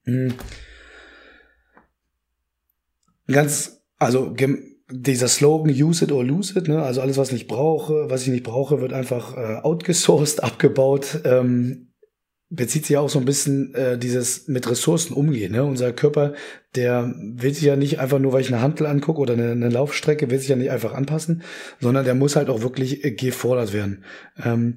[0.06, 0.34] Mhm.
[3.28, 4.36] Ganz, also
[4.92, 6.84] dieser Slogan Use it or lose it, ne?
[6.84, 11.22] also alles, was ich brauche, was ich nicht brauche, wird einfach äh, outgesourced, abgebaut.
[11.24, 11.93] Ähm,
[12.56, 15.52] bezieht sich ja auch so ein bisschen äh, dieses mit Ressourcen umgehen.
[15.52, 15.64] Ne?
[15.64, 16.34] Unser Körper,
[16.76, 19.70] der will sich ja nicht einfach nur, weil ich eine Hantel angucke oder eine, eine
[19.70, 21.42] Laufstrecke, will sich ja nicht einfach anpassen,
[21.80, 24.04] sondern der muss halt auch wirklich äh, gefordert werden.
[24.44, 24.76] Ähm,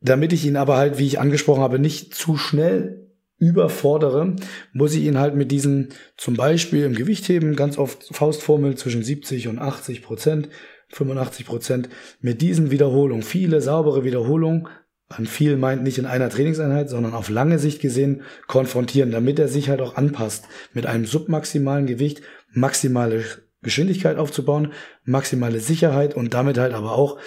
[0.00, 4.36] damit ich ihn aber halt, wie ich angesprochen habe, nicht zu schnell überfordere,
[4.72, 9.48] muss ich ihn halt mit diesen zum Beispiel im Gewichtheben ganz oft Faustformel zwischen 70
[9.48, 10.48] und 80 Prozent
[10.88, 11.88] 85 Prozent
[12.20, 14.68] mit diesen Wiederholungen, viele saubere Wiederholungen
[15.08, 19.48] an viel meint nicht in einer Trainingseinheit, sondern auf lange Sicht gesehen konfrontieren, damit er
[19.48, 23.24] sich halt auch anpasst, mit einem submaximalen Gewicht maximale
[23.62, 24.72] Geschwindigkeit aufzubauen,
[25.04, 27.18] maximale Sicherheit und damit halt aber auch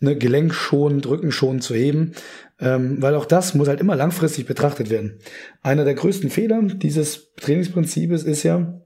[0.00, 2.12] eine Gelenk schon, Drücken schon zu heben,
[2.58, 5.20] ähm, weil auch das muss halt immer langfristig betrachtet werden.
[5.62, 8.80] Einer der größten Fehler dieses Trainingsprinzips ist ja,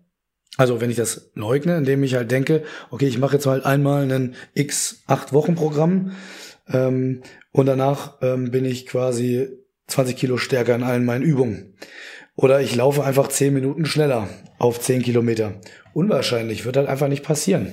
[0.58, 4.10] also wenn ich das leugne, indem ich halt denke, okay, ich mache jetzt halt einmal
[4.10, 6.12] ein x 8 Wochen Programm,
[6.68, 9.48] ähm, und danach ähm, bin ich quasi
[9.88, 11.76] 20 Kilo stärker in allen meinen Übungen.
[12.34, 15.54] Oder ich laufe einfach 10 Minuten schneller auf 10 Kilometer.
[15.94, 17.72] Unwahrscheinlich, wird halt einfach nicht passieren.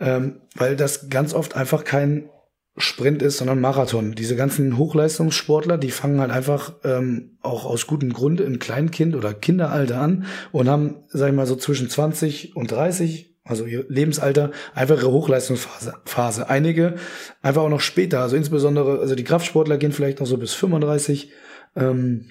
[0.00, 2.30] Ähm, weil das ganz oft einfach kein
[2.76, 4.14] Sprint ist, sondern Marathon.
[4.14, 9.34] Diese ganzen Hochleistungssportler, die fangen halt einfach ähm, auch aus gutem Grund im Kleinkind- oder
[9.34, 14.50] Kinderalter an und haben, sag ich mal, so zwischen 20 und 30 also ihr Lebensalter,
[14.74, 15.94] einfach ihre Hochleistungsphase.
[16.04, 16.48] Phase.
[16.48, 16.96] Einige
[17.42, 21.32] einfach auch noch später, also insbesondere, also die Kraftsportler gehen vielleicht noch so bis 35,
[21.76, 22.28] ähm,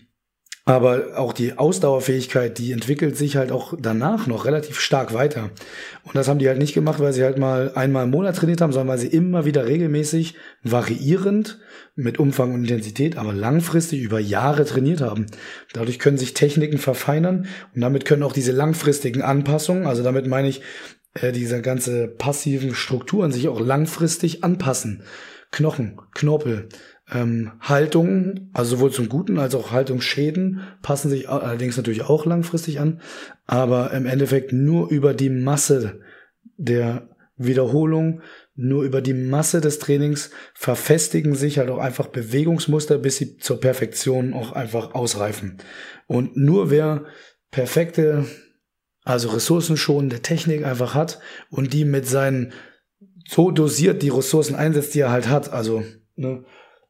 [0.66, 5.50] aber auch die Ausdauerfähigkeit, die entwickelt sich halt auch danach noch relativ stark weiter.
[6.04, 8.62] Und das haben die halt nicht gemacht, weil sie halt mal einmal im Monat trainiert
[8.62, 11.60] haben, sondern weil sie immer wieder regelmäßig, variierend,
[11.96, 15.26] mit Umfang und Intensität, aber langfristig über Jahre trainiert haben.
[15.74, 20.48] Dadurch können sich Techniken verfeinern und damit können auch diese langfristigen Anpassungen, also damit meine
[20.48, 20.62] ich,
[21.14, 25.04] äh, diese ganze passiven Strukturen sich auch langfristig anpassen.
[25.52, 26.70] Knochen, Knorpel,
[27.12, 32.80] ähm, Haltungen, also sowohl zum Guten als auch Haltungsschäden passen sich allerdings natürlich auch langfristig
[32.80, 33.02] an,
[33.48, 36.02] aber im Endeffekt nur über die Masse
[36.58, 38.22] der Wiederholung,
[38.56, 43.60] nur über die Masse des Trainings verfestigen sich halt auch einfach Bewegungsmuster, bis sie zur
[43.62, 45.58] Perfektion auch einfach ausreifen.
[46.06, 47.06] Und nur wer
[47.50, 48.26] perfekte
[49.10, 51.20] also ressourcenschonende Technik einfach hat
[51.50, 52.54] und die mit seinen
[53.28, 55.84] so dosiert die Ressourcen einsetzt, die er halt hat, also
[56.16, 56.44] ne,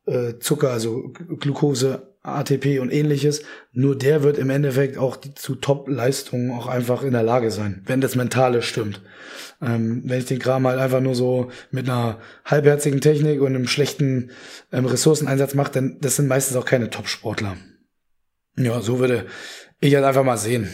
[0.06, 6.52] äh, Zucker, also Glucose, ATP und ähnliches, nur der wird im Endeffekt auch zu Top-Leistungen
[6.52, 9.02] auch einfach in der Lage sein, wenn das Mentale stimmt.
[9.62, 13.68] Ähm, wenn ich den Kram halt einfach nur so mit einer halbherzigen Technik und einem
[13.68, 14.32] schlechten
[14.74, 17.56] ähm, Ressourceneinsatz mache, dann das sind meistens auch keine Top-Sportler.
[18.58, 19.26] Ja, so würde
[19.80, 20.70] ich halt einfach mal sehen.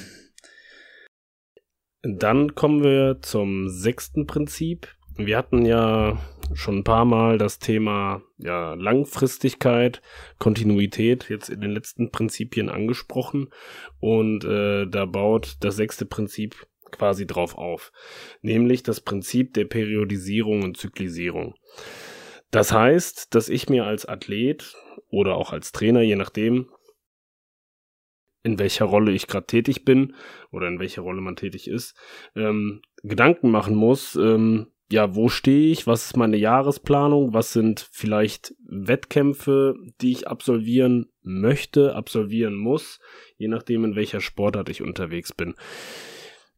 [2.08, 4.96] Dann kommen wir zum sechsten Prinzip.
[5.18, 6.20] Wir hatten ja
[6.54, 10.04] schon ein paar Mal das Thema ja, Langfristigkeit,
[10.38, 13.50] Kontinuität jetzt in den letzten Prinzipien angesprochen
[14.00, 17.92] und äh, da baut das sechste Prinzip quasi drauf auf,
[18.42, 21.56] nämlich das Prinzip der Periodisierung und Zyklisierung.
[22.52, 24.76] Das heißt, dass ich mir als Athlet
[25.10, 26.70] oder auch als Trainer, je nachdem,
[28.46, 30.14] in welcher Rolle ich gerade tätig bin
[30.52, 31.96] oder in welcher Rolle man tätig ist,
[32.36, 37.90] ähm, Gedanken machen muss, ähm, ja, wo stehe ich, was ist meine Jahresplanung, was sind
[37.92, 43.00] vielleicht Wettkämpfe, die ich absolvieren möchte, absolvieren muss,
[43.38, 45.56] je nachdem, in welcher Sportart ich unterwegs bin.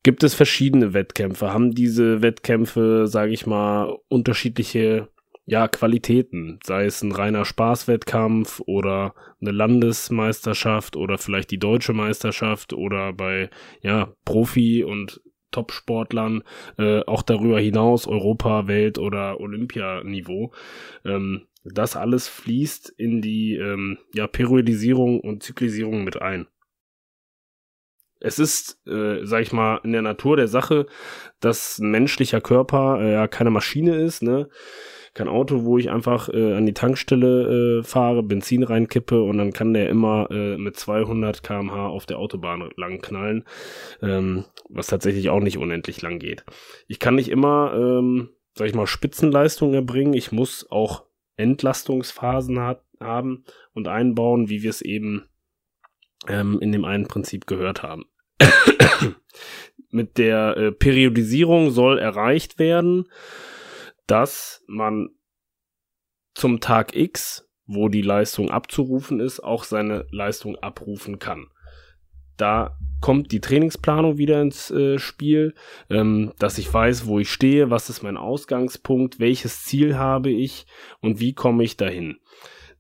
[0.03, 1.53] Gibt es verschiedene Wettkämpfe?
[1.53, 5.07] Haben diese Wettkämpfe, sage ich mal, unterschiedliche
[5.49, 12.73] ja, Qualitäten, sei es ein reiner Spaßwettkampf oder eine Landesmeisterschaft oder vielleicht die deutsche Meisterschaft
[12.73, 13.49] oder bei
[13.81, 15.21] ja, Profi und
[15.51, 16.43] Top-Sportlern,
[16.77, 20.51] äh, auch darüber hinaus Europa, Welt oder Olympianiveau.
[21.05, 26.47] Ähm, das alles fließt in die ähm, ja, Periodisierung und Zyklisierung mit ein.
[28.19, 30.87] Es ist, äh, sag ich mal, in der Natur der Sache,
[31.39, 34.49] dass ein menschlicher Körper äh, ja keine Maschine ist, ne?
[35.17, 39.51] Kein Auto, wo ich einfach äh, an die Tankstelle äh, fahre, Benzin reinkippe und dann
[39.51, 43.43] kann der immer äh, mit 200 km/h auf der Autobahn lang knallen,
[44.03, 46.45] ähm, was tatsächlich auch nicht unendlich lang geht.
[46.87, 50.13] Ich kann nicht immer, ähm, sag ich mal, Spitzenleistung erbringen.
[50.13, 51.05] Ich muss auch
[51.35, 53.43] Entlastungsphasen hat, haben
[53.73, 55.23] und einbauen, wie wir es eben
[56.27, 58.05] ähm, in dem einen Prinzip gehört haben.
[59.89, 63.07] Mit der äh, Periodisierung soll erreicht werden,
[64.07, 65.09] dass man
[66.33, 71.47] zum Tag X, wo die Leistung abzurufen ist, auch seine Leistung abrufen kann.
[72.37, 75.55] Da kommt die Trainingsplanung wieder ins äh, Spiel,
[75.89, 80.67] ähm, dass ich weiß, wo ich stehe, was ist mein Ausgangspunkt, welches Ziel habe ich
[81.01, 82.17] und wie komme ich dahin.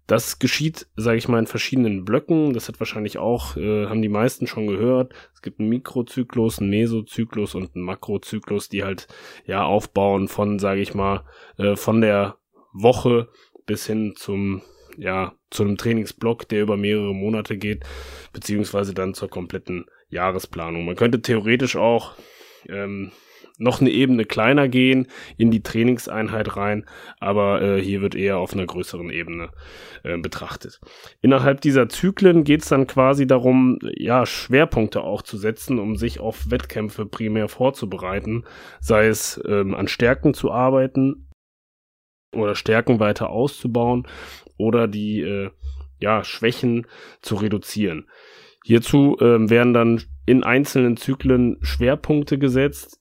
[0.07, 2.53] Das geschieht, sage ich mal, in verschiedenen Blöcken.
[2.53, 5.13] Das hat wahrscheinlich auch, äh, haben die meisten schon gehört.
[5.33, 9.07] Es gibt einen Mikrozyklus, einen Mesozyklus und einen Makrozyklus, die halt
[9.45, 11.25] ja aufbauen von, sage ich mal,
[11.57, 12.37] äh, von der
[12.71, 13.27] Woche
[13.65, 14.61] bis hin zum
[14.97, 17.83] ja zu einem Trainingsblock, der über mehrere Monate geht,
[18.33, 20.85] beziehungsweise dann zur kompletten Jahresplanung.
[20.85, 22.13] Man könnte theoretisch auch
[22.67, 23.11] ähm,
[23.57, 26.85] noch eine Ebene kleiner gehen in die Trainingseinheit rein,
[27.19, 29.49] aber äh, hier wird eher auf einer größeren Ebene
[30.03, 30.79] äh, betrachtet.
[31.21, 36.19] Innerhalb dieser Zyklen geht es dann quasi darum, ja, Schwerpunkte auch zu setzen, um sich
[36.19, 38.45] auf Wettkämpfe primär vorzubereiten,
[38.79, 41.27] sei es ähm, an Stärken zu arbeiten
[42.33, 44.07] oder Stärken weiter auszubauen
[44.57, 45.49] oder die äh,
[45.99, 46.85] ja, Schwächen
[47.21, 48.07] zu reduzieren.
[48.63, 52.99] Hierzu ähm, werden dann in einzelnen Zyklen Schwerpunkte gesetzt,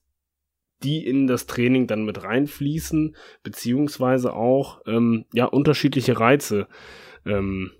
[0.83, 6.67] die in das Training dann mit reinfließen, beziehungsweise auch ähm, ja unterschiedliche Reize
[7.25, 7.71] ähm,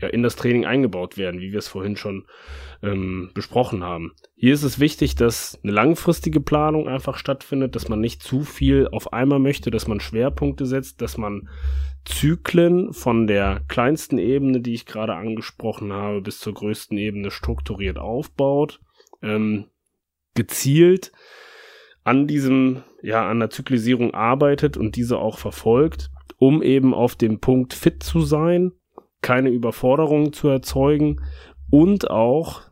[0.00, 2.26] ja in das Training eingebaut werden, wie wir es vorhin schon
[2.82, 4.12] ähm, besprochen haben.
[4.34, 8.88] Hier ist es wichtig, dass eine langfristige Planung einfach stattfindet, dass man nicht zu viel
[8.90, 11.48] auf einmal möchte, dass man Schwerpunkte setzt, dass man
[12.06, 17.98] Zyklen von der kleinsten Ebene, die ich gerade angesprochen habe, bis zur größten Ebene strukturiert
[17.98, 18.80] aufbaut,
[19.22, 19.66] ähm,
[20.34, 21.12] gezielt
[22.10, 27.38] an diesem, ja, an der Zyklisierung arbeitet und diese auch verfolgt, um eben auf dem
[27.38, 28.72] Punkt fit zu sein,
[29.22, 31.20] keine Überforderungen zu erzeugen
[31.70, 32.62] und auch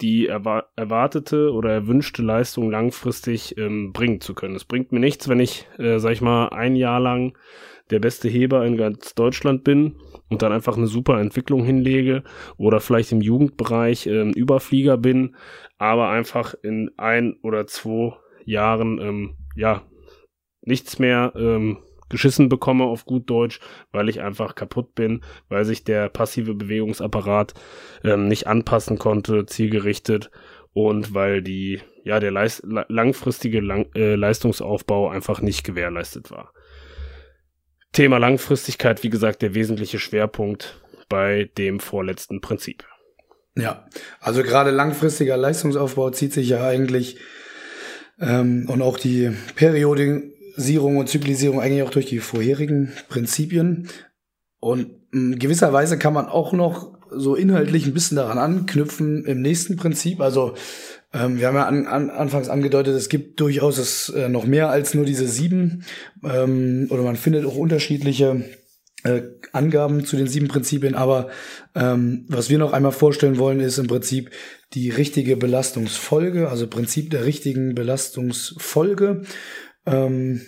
[0.00, 4.56] die erwar erwartete oder erwünschte Leistung langfristig ähm, bringen zu können.
[4.56, 7.38] Es bringt mir nichts, wenn ich, äh, sag ich mal, ein Jahr lang
[7.90, 9.94] der beste Heber in ganz Deutschland bin
[10.28, 12.24] und dann einfach eine super Entwicklung hinlege
[12.56, 15.36] oder vielleicht im Jugendbereich ähm, Überflieger bin,
[15.78, 18.16] aber einfach in ein oder zwei
[18.48, 19.82] Jahren ähm, ja
[20.62, 21.78] nichts mehr ähm,
[22.08, 23.60] geschissen bekomme auf gut Deutsch,
[23.92, 27.54] weil ich einfach kaputt bin, weil sich der passive Bewegungsapparat
[28.02, 30.30] ähm, nicht anpassen konnte, zielgerichtet
[30.72, 36.52] und weil die ja der Leis langfristige Lang äh, Leistungsaufbau einfach nicht gewährleistet war.
[37.92, 42.84] Thema Langfristigkeit, wie gesagt, der wesentliche Schwerpunkt bei dem vorletzten Prinzip.
[43.56, 43.88] Ja,
[44.20, 47.18] also gerade langfristiger Leistungsaufbau zieht sich ja eigentlich
[48.20, 53.88] ähm, und auch die Periodisierung und Zyklisierung eigentlich auch durch die vorherigen Prinzipien.
[54.60, 59.40] Und in gewisser Weise kann man auch noch so inhaltlich ein bisschen daran anknüpfen im
[59.40, 60.20] nächsten Prinzip.
[60.20, 60.54] Also
[61.12, 64.68] ähm, wir haben ja an, an, anfangs angedeutet, es gibt durchaus es, äh, noch mehr
[64.68, 65.84] als nur diese sieben.
[66.22, 68.44] Ähm, oder man findet auch unterschiedliche
[69.08, 71.28] äh, Angaben zu den sieben Prinzipien, aber
[71.74, 74.30] ähm, was wir noch einmal vorstellen wollen, ist im Prinzip
[74.74, 79.22] die richtige Belastungsfolge, also Prinzip der richtigen Belastungsfolge.
[79.86, 80.42] Ähm,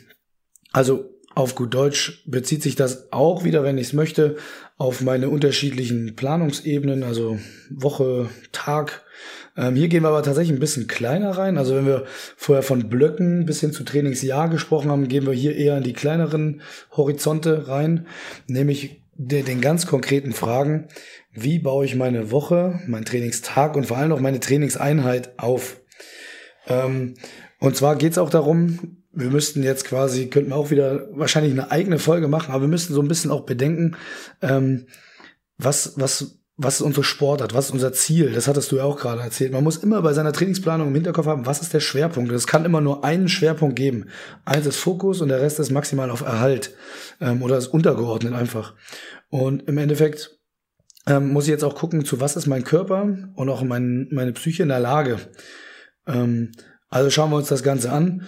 [0.73, 4.37] also auf gut Deutsch bezieht sich das auch wieder, wenn ich es möchte,
[4.77, 7.39] auf meine unterschiedlichen Planungsebenen, also
[7.71, 9.05] Woche, Tag,
[9.57, 11.59] ähm, hier gehen wir aber tatsächlich ein bisschen kleiner rein.
[11.59, 12.05] Also wenn wir
[12.37, 15.93] vorher von Blöcken bis hin zu Trainingsjahr gesprochen haben, gehen wir hier eher in die
[15.93, 16.63] kleineren
[16.97, 18.07] Horizonte rein,
[18.47, 20.89] nämlich de den ganz konkreten Fragen,
[21.33, 25.81] wie baue ich meine Woche, meinen Trainingstag und vor allem auch meine Trainingseinheit auf.
[26.67, 27.15] Ähm,
[27.59, 31.53] und zwar geht es auch darum, wir müssten jetzt quasi, könnten wir auch wieder wahrscheinlich
[31.53, 33.97] eine eigene Folge machen, aber wir müssten so ein bisschen auch bedenken,
[34.41, 34.87] ähm,
[35.59, 38.33] was, was was ist unsere Sportart, was ist unser Ziel?
[38.33, 39.53] Das hattest du ja auch gerade erzählt.
[39.53, 42.31] Man muss immer bei seiner Trainingsplanung im Hinterkopf haben, was ist der Schwerpunkt?
[42.33, 44.07] Es kann immer nur einen Schwerpunkt geben.
[44.45, 46.75] Eins ist Fokus und der Rest ist maximal auf Erhalt
[47.21, 48.75] ähm, oder ist untergeordnet einfach.
[49.31, 50.39] Und im Endeffekt
[51.07, 54.33] ähm, muss ich jetzt auch gucken, zu was ist mein Körper und auch mein, meine
[54.33, 55.19] Psyche in der Lage.
[56.07, 56.53] Ähm,
[56.91, 58.27] also schauen wir uns das Ganze an.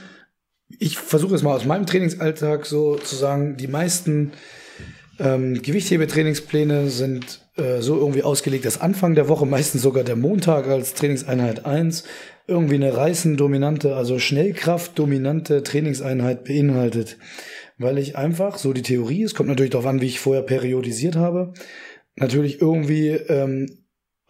[0.79, 4.33] Ich versuche es mal aus meinem Trainingsalltag so zu sagen, die meisten
[5.23, 10.67] ähm, Gewichthebetrainingspläne sind äh, so irgendwie ausgelegt, dass Anfang der Woche, meistens sogar der Montag
[10.67, 12.05] als Trainingseinheit 1,
[12.49, 17.19] irgendwie eine reißendominante, also Schnellkraftdominante Trainingseinheit beinhaltet.
[17.79, 21.17] Weil ich einfach, so die Theorie, es kommt natürlich darauf an, wie ich vorher periodisiert
[21.17, 21.55] habe,
[22.17, 23.82] natürlich irgendwie ähm,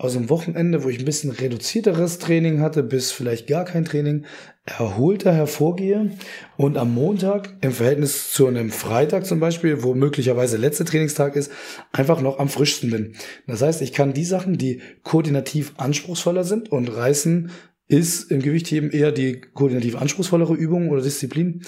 [0.03, 4.25] aus dem Wochenende, wo ich ein bisschen reduzierteres Training hatte, bis vielleicht gar kein Training,
[4.65, 6.11] erholter hervorgehe
[6.57, 11.53] und am Montag im Verhältnis zu einem Freitag zum Beispiel, wo möglicherweise letzter Trainingstag ist,
[11.93, 13.15] einfach noch am frischsten bin.
[13.47, 17.53] Das heißt, ich kann die Sachen, die koordinativ anspruchsvoller sind und reißen
[17.87, 21.63] ist im Gewichtheben eher die koordinativ anspruchsvollere Übung oder Disziplin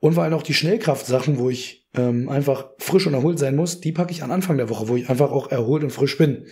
[0.00, 3.80] und vor allem auch die Schnellkraftsachen, wo ich ähm, einfach frisch und erholt sein muss,
[3.80, 6.44] die packe ich an Anfang der Woche, wo ich einfach auch erholt und frisch bin.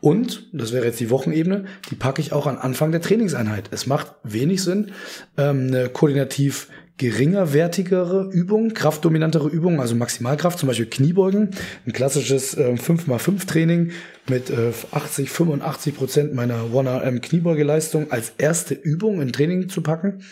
[0.00, 3.68] Und, das wäre jetzt die Wochenebene, die packe ich auch an Anfang der Trainingseinheit.
[3.70, 4.92] Es macht wenig Sinn,
[5.36, 6.68] ähm, eine koordinativ
[7.00, 11.52] geringerwertigere Übung, kraftdominantere Übung, also Maximalkraft, zum Beispiel Kniebeugen,
[11.86, 13.92] ein klassisches äh, 5x5 Training
[14.28, 20.22] mit äh, 80, 85 Prozent meiner 1RM Kniebeugeleistung als erste Übung in Training zu packen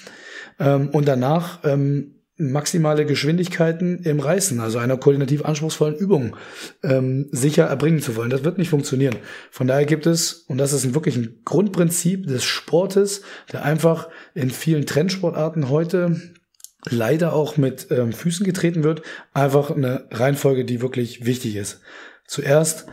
[0.60, 6.36] ähm, und danach ähm, maximale Geschwindigkeiten im Reißen, also einer koordinativ anspruchsvollen Übung,
[6.82, 8.30] ähm, sicher erbringen zu wollen.
[8.30, 9.16] Das wird nicht funktionieren.
[9.50, 13.22] Von daher gibt es, und das ist wirklich ein Grundprinzip des Sportes,
[13.52, 16.20] der einfach in vielen Trendsportarten heute
[16.88, 21.80] leider auch mit ähm, Füßen getreten wird, einfach eine Reihenfolge, die wirklich wichtig ist.
[22.26, 22.86] Zuerst,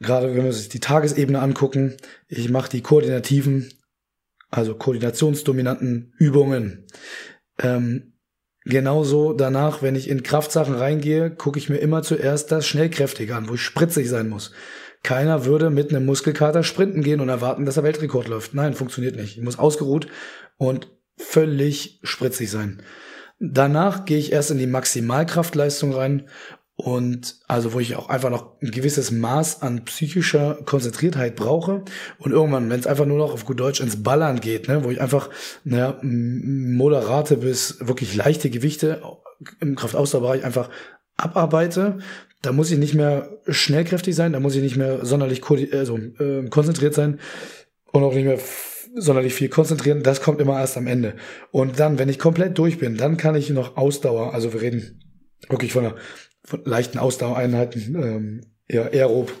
[0.00, 1.96] gerade wenn wir uns die Tagesebene angucken,
[2.28, 3.72] ich mache die koordinativen,
[4.50, 6.86] also koordinationsdominanten Übungen.
[7.58, 8.12] Ähm,
[8.64, 13.48] Genauso danach, wenn ich in Kraftsachen reingehe, gucke ich mir immer zuerst das Schnellkräftige an,
[13.48, 14.52] wo ich spritzig sein muss.
[15.02, 18.54] Keiner würde mit einem Muskelkater sprinten gehen und erwarten, dass er Weltrekord läuft.
[18.54, 19.38] Nein, funktioniert nicht.
[19.38, 20.08] Ich muss ausgeruht
[20.56, 22.82] und völlig spritzig sein.
[23.40, 26.28] Danach gehe ich erst in die Maximalkraftleistung rein
[26.80, 31.82] und also wo ich auch einfach noch ein gewisses Maß an psychischer Konzentriertheit brauche
[32.18, 34.90] und irgendwann, wenn es einfach nur noch auf gut Deutsch ins Ballern geht, ne, wo
[34.90, 35.28] ich einfach
[35.64, 39.02] naja, moderate bis wirklich leichte Gewichte
[39.60, 40.70] im Kraftausdauerbereich einfach
[41.16, 41.98] abarbeite,
[42.42, 46.48] da muss ich nicht mehr schnellkräftig sein, da muss ich nicht mehr sonderlich also, äh,
[46.48, 47.18] konzentriert sein
[47.90, 48.38] und auch nicht mehr
[48.94, 50.04] sonderlich viel konzentrieren.
[50.04, 51.14] Das kommt immer erst am Ende.
[51.50, 55.02] Und dann, wenn ich komplett durch bin, dann kann ich noch Ausdauer, also wir reden
[55.48, 55.96] wirklich von einer
[56.48, 59.32] von leichten Ausdauereinheiten, ähm, eher aerob,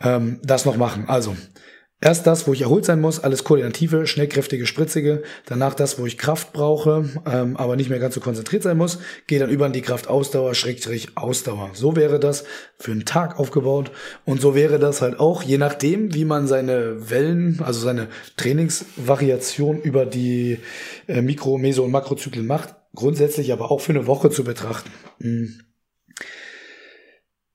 [0.00, 1.04] ähm, das noch machen.
[1.06, 1.36] Also,
[2.00, 5.22] erst das, wo ich erholt sein muss, alles koordinative, schnellkräftige, spritzige.
[5.46, 8.98] Danach das, wo ich Kraft brauche, ähm, aber nicht mehr ganz so konzentriert sein muss.
[9.28, 11.70] Gehe dann über in die Kraftausdauer, Schrägstrich Ausdauer.
[11.74, 12.44] So wäre das
[12.78, 13.92] für einen Tag aufgebaut.
[14.24, 19.80] Und so wäre das halt auch, je nachdem, wie man seine Wellen, also seine Trainingsvariation
[19.80, 20.58] über die
[21.06, 24.90] äh, Mikro-, Meso- und Makrozyklen macht, grundsätzlich aber auch für eine Woche zu betrachten.
[25.20, 25.60] Hm.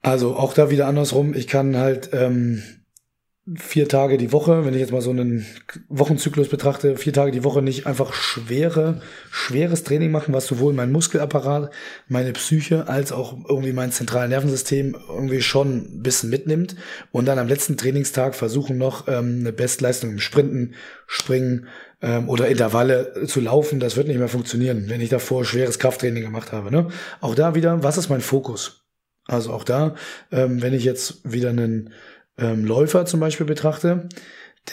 [0.02, 1.34] Also auch da wieder andersrum.
[1.34, 2.62] Ich kann halt ähm,
[3.56, 5.46] vier Tage die Woche, wenn ich jetzt mal so einen
[5.88, 10.92] Wochenzyklus betrachte, vier Tage die Woche nicht einfach schwere, schweres Training machen, was sowohl mein
[10.92, 11.72] Muskelapparat,
[12.08, 16.76] meine Psyche als auch irgendwie mein zentrales Nervensystem irgendwie schon ein bisschen mitnimmt
[17.12, 20.74] und dann am letzten Trainingstag versuchen noch ähm, eine Bestleistung im Sprinten,
[21.06, 21.68] Springen,
[22.02, 26.24] ähm, oder Intervalle zu laufen, das wird nicht mehr funktionieren, wenn ich davor schweres Krafttraining
[26.24, 26.72] gemacht habe.
[26.72, 26.88] Ne?
[27.22, 28.86] Auch da wieder, was ist mein Fokus?
[29.28, 29.96] Also auch da,
[30.32, 31.94] ähm, wenn ich jetzt wieder einen
[32.38, 34.08] ähm, Läufer zum Beispiel betrachte,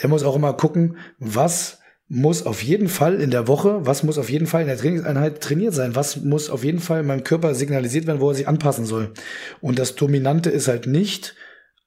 [0.01, 4.17] der muss auch immer gucken, was muss auf jeden Fall in der Woche, was muss
[4.17, 7.55] auf jeden Fall in der Trainingseinheit trainiert sein, was muss auf jeden Fall meinem Körper
[7.55, 9.13] signalisiert werden, wo er sich anpassen soll.
[9.61, 11.35] Und das Dominante ist halt nicht,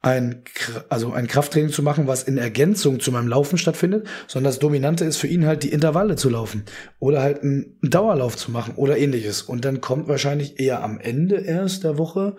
[0.07, 0.42] ein,
[0.88, 5.04] also ein Krafttraining zu machen, was in Ergänzung zu meinem Laufen stattfindet, sondern das Dominante
[5.04, 6.64] ist für ihn halt die Intervalle zu laufen
[7.00, 9.42] oder halt einen Dauerlauf zu machen oder ähnliches.
[9.42, 12.36] Und dann kommt wahrscheinlich eher am Ende erst der Woche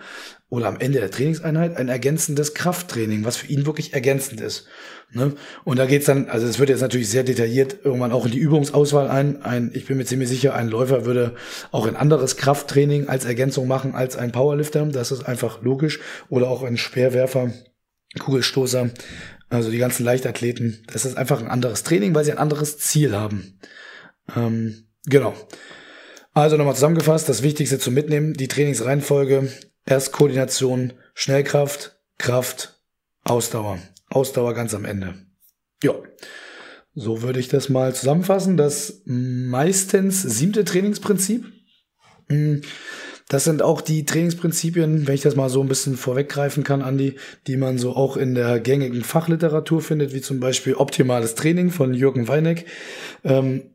[0.50, 4.66] oder am Ende der Trainingseinheit ein ergänzendes Krafttraining, was für ihn wirklich ergänzend ist.
[5.12, 5.34] Ne?
[5.66, 8.40] Und da geht's dann, also es wird jetzt natürlich sehr detailliert irgendwann auch in die
[8.40, 9.42] Übungsauswahl ein.
[9.42, 9.72] ein.
[9.74, 11.36] Ich bin mir ziemlich sicher, ein Läufer würde
[11.72, 14.86] auch ein anderes Krafttraining als Ergänzung machen als ein Powerlifter.
[14.86, 16.00] Das ist einfach logisch.
[16.30, 17.52] Oder auch ein Speerwerfer,
[18.20, 18.90] Kugelstoßer,
[19.50, 20.86] also die ganzen Leichtathleten.
[20.92, 23.60] Das ist einfach ein anderes Training, weil sie ein anderes Ziel haben.
[24.36, 25.34] Ähm, genau.
[26.34, 29.50] Also nochmal zusammengefasst, das Wichtigste zu mitnehmen, die Trainingsreihenfolge
[29.88, 32.82] Erst Koordination, Schnellkraft, Kraft,
[33.24, 33.80] Ausdauer.
[34.10, 35.16] Ausdauer ganz am Ende.
[35.82, 35.94] Ja.
[36.94, 38.58] So würde ich das mal zusammenfassen.
[38.58, 41.46] Das meistens siebte Trainingsprinzip.
[42.28, 42.62] Hm,
[43.30, 47.16] das sind auch die Trainingsprinzipien, wenn ich das mal so ein bisschen vorweggreifen kann, Andi,
[47.46, 51.94] die man so auch in der gängigen Fachliteratur findet, wie zum Beispiel Optimales Training von
[51.94, 52.66] Jürgen Weineck.
[53.24, 53.72] Ähm,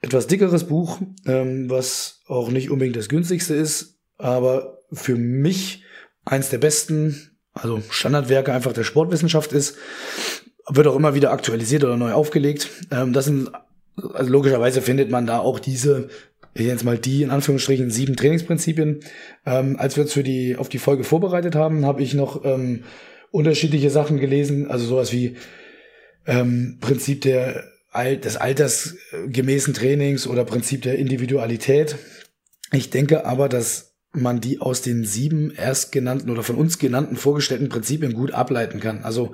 [0.00, 5.84] etwas dickeres Buch, ähm, was auch nicht unbedingt das günstigste ist, aber für mich
[6.24, 9.76] eins der besten, also Standardwerke einfach der Sportwissenschaft ist,
[10.68, 12.68] wird auch immer wieder aktualisiert oder neu aufgelegt.
[12.90, 13.50] Ähm, das sind,
[13.96, 16.08] also logischerweise findet man da auch diese
[16.58, 19.00] ich jetzt mal die in Anführungsstrichen sieben Trainingsprinzipien.
[19.44, 22.84] Ähm, als wir uns für die auf die Folge vorbereitet haben, habe ich noch ähm,
[23.30, 25.36] unterschiedliche Sachen gelesen, also sowas wie
[26.26, 27.64] ähm, Prinzip der
[28.22, 31.96] des altersgemäßen Trainings oder Prinzip der Individualität.
[32.70, 37.16] Ich denke aber, dass man die aus den sieben erst genannten oder von uns genannten
[37.16, 39.02] vorgestellten Prinzipien gut ableiten kann.
[39.02, 39.32] Also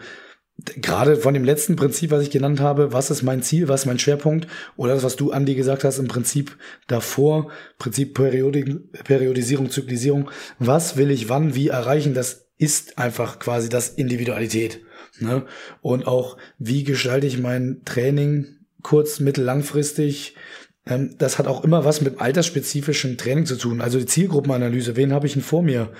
[0.77, 3.87] gerade von dem letzten Prinzip, was ich genannt habe, was ist mein Ziel, was ist
[3.87, 6.57] mein Schwerpunkt, oder das, was du, Andi, gesagt hast, im Prinzip
[6.87, 13.89] davor, Prinzip Periodisierung, Zyklisierung, was will ich wann, wie erreichen, das ist einfach quasi das
[13.89, 14.83] Individualität.
[15.19, 15.45] Ne?
[15.81, 20.37] Und auch, wie gestalte ich mein Training kurz-, mittel-, langfristig,
[20.85, 23.81] das hat auch immer was mit altersspezifischen Training zu tun.
[23.81, 25.91] Also die Zielgruppenanalyse, wen habe ich denn vor mir,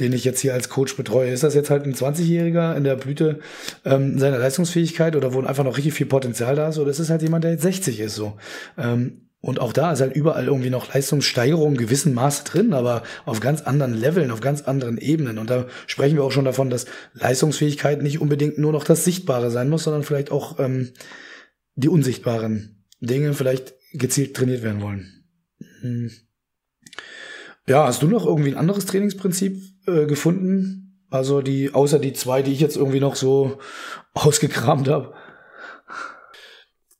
[0.00, 1.30] den ich jetzt hier als Coach betreue?
[1.30, 3.38] Ist das jetzt halt ein 20-Jähriger in der Blüte
[3.84, 6.78] ähm, seiner Leistungsfähigkeit oder wo einfach noch richtig viel Potenzial da ist?
[6.78, 8.36] Oder ist es halt jemand, der jetzt 60 ist so?
[8.76, 13.38] Ähm, und auch da ist halt überall irgendwie noch Leistungssteigerung gewissen Maße drin, aber auf
[13.38, 15.38] ganz anderen Leveln, auf ganz anderen Ebenen.
[15.38, 19.52] Und da sprechen wir auch schon davon, dass Leistungsfähigkeit nicht unbedingt nur noch das Sichtbare
[19.52, 20.90] sein muss, sondern vielleicht auch ähm,
[21.74, 25.24] die unsichtbaren Dinge, vielleicht gezielt trainiert werden wollen.
[25.80, 26.10] Hm.
[27.66, 31.00] Ja, hast du noch irgendwie ein anderes Trainingsprinzip äh, gefunden?
[31.10, 33.58] Also die, außer die zwei, die ich jetzt irgendwie noch so
[34.14, 35.14] ausgekramt habe.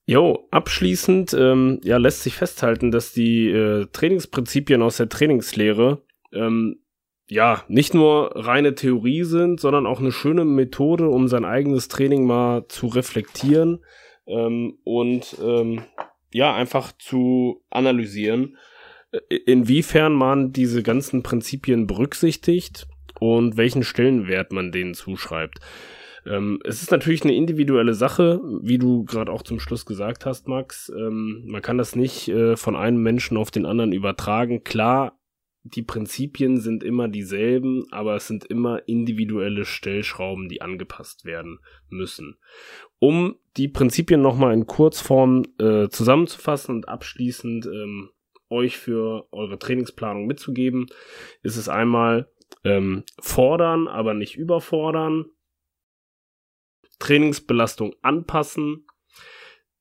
[0.05, 6.80] Jo, abschließend ähm, ja, lässt sich festhalten, dass die äh, Trainingsprinzipien aus der Trainingslehre ähm,
[7.28, 12.26] ja nicht nur reine Theorie sind, sondern auch eine schöne Methode, um sein eigenes Training
[12.26, 13.84] mal zu reflektieren
[14.26, 15.82] ähm, und ähm,
[16.35, 18.57] ja, einfach zu analysieren,
[19.12, 22.87] äh, inwiefern man diese ganzen Prinzipien berücksichtigt
[23.20, 25.61] und welchen Stellenwert man denen zuschreibt.
[26.24, 30.47] Ähm, es ist natürlich eine individuelle Sache, wie du gerade auch zum Schluss gesagt hast,
[30.47, 30.91] Max.
[30.97, 34.62] Ähm, man kann das nicht äh, von einem Menschen auf den anderen übertragen.
[34.62, 35.18] Klar,
[35.64, 42.37] die Prinzipien sind immer dieselben, aber es sind immer individuelle Stellschrauben, die angepasst werden müssen.
[43.03, 48.11] Um die Prinzipien nochmal in Kurzform äh, zusammenzufassen und abschließend ähm,
[48.48, 50.86] euch für eure Trainingsplanung mitzugeben,
[51.42, 52.30] ist es einmal
[52.62, 55.24] ähm, fordern, aber nicht überfordern,
[57.00, 58.86] Trainingsbelastung anpassen,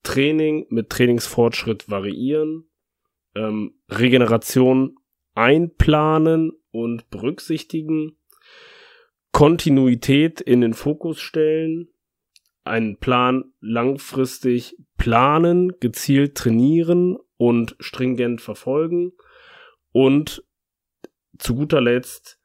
[0.01, 2.72] Training mit Trainingsfortschritt variieren,
[3.36, 4.97] ähm, Regeneration
[5.36, 8.17] einplanen und berücksichtigen,
[9.32, 11.91] Kontinuität in den Fokus stellen,
[12.64, 19.14] einen Plan langfristig planen, gezielt trainieren und stringent verfolgen
[19.91, 20.43] und
[21.38, 22.39] zu guter Letzt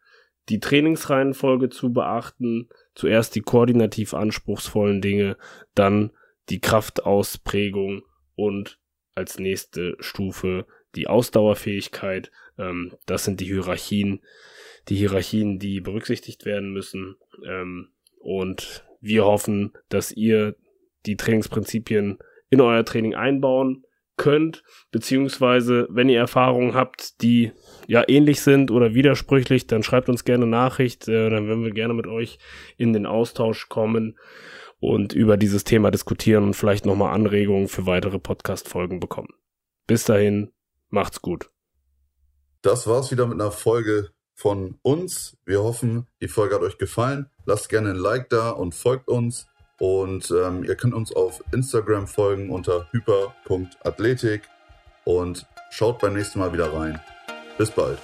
[0.49, 5.37] die Trainingsreihenfolge zu beachten, zuerst die koordinativ anspruchsvollen Dinge,
[5.75, 6.13] dann
[6.49, 8.03] die Kraftausprägung
[8.37, 8.79] und
[9.15, 12.31] als nächste Stufe die Ausdauerfähigkeit.
[12.59, 14.23] Ähm, das sind die Hierarchien,
[14.89, 17.17] die Hierarchien, die berücksichtigt werden müssen.
[17.45, 17.89] Ähm,
[18.21, 20.57] und wir hoffen, dass ihr
[21.07, 22.19] die Trainingsprinzipien
[22.51, 23.85] in euer Training einbauen
[24.17, 27.53] könnt, beziehungsweise wenn ihr Erfahrungen habt, die
[27.87, 31.95] ja ähnlich sind oder widersprüchlich, dann schreibt uns gerne Nachricht, äh, dann werden wir gerne
[31.95, 32.39] mit euch
[32.77, 34.19] in den Austausch kommen
[34.79, 39.35] und über dieses Thema diskutieren und vielleicht nochmal Anregungen für weitere Podcast-Folgen bekommen.
[39.87, 40.53] Bis dahin,
[40.89, 41.51] macht's gut.
[42.63, 45.37] Das war's wieder mit einer Folge von uns.
[45.45, 47.29] Wir hoffen, die Folge hat euch gefallen.
[47.47, 49.49] Lasst gerne ein Like da und folgt uns.
[49.79, 54.43] Und ähm, ihr könnt uns auf Instagram folgen unter hyper.athletik
[55.05, 57.01] und schaut beim nächsten Mal wieder rein.
[57.59, 57.99] Bis bald.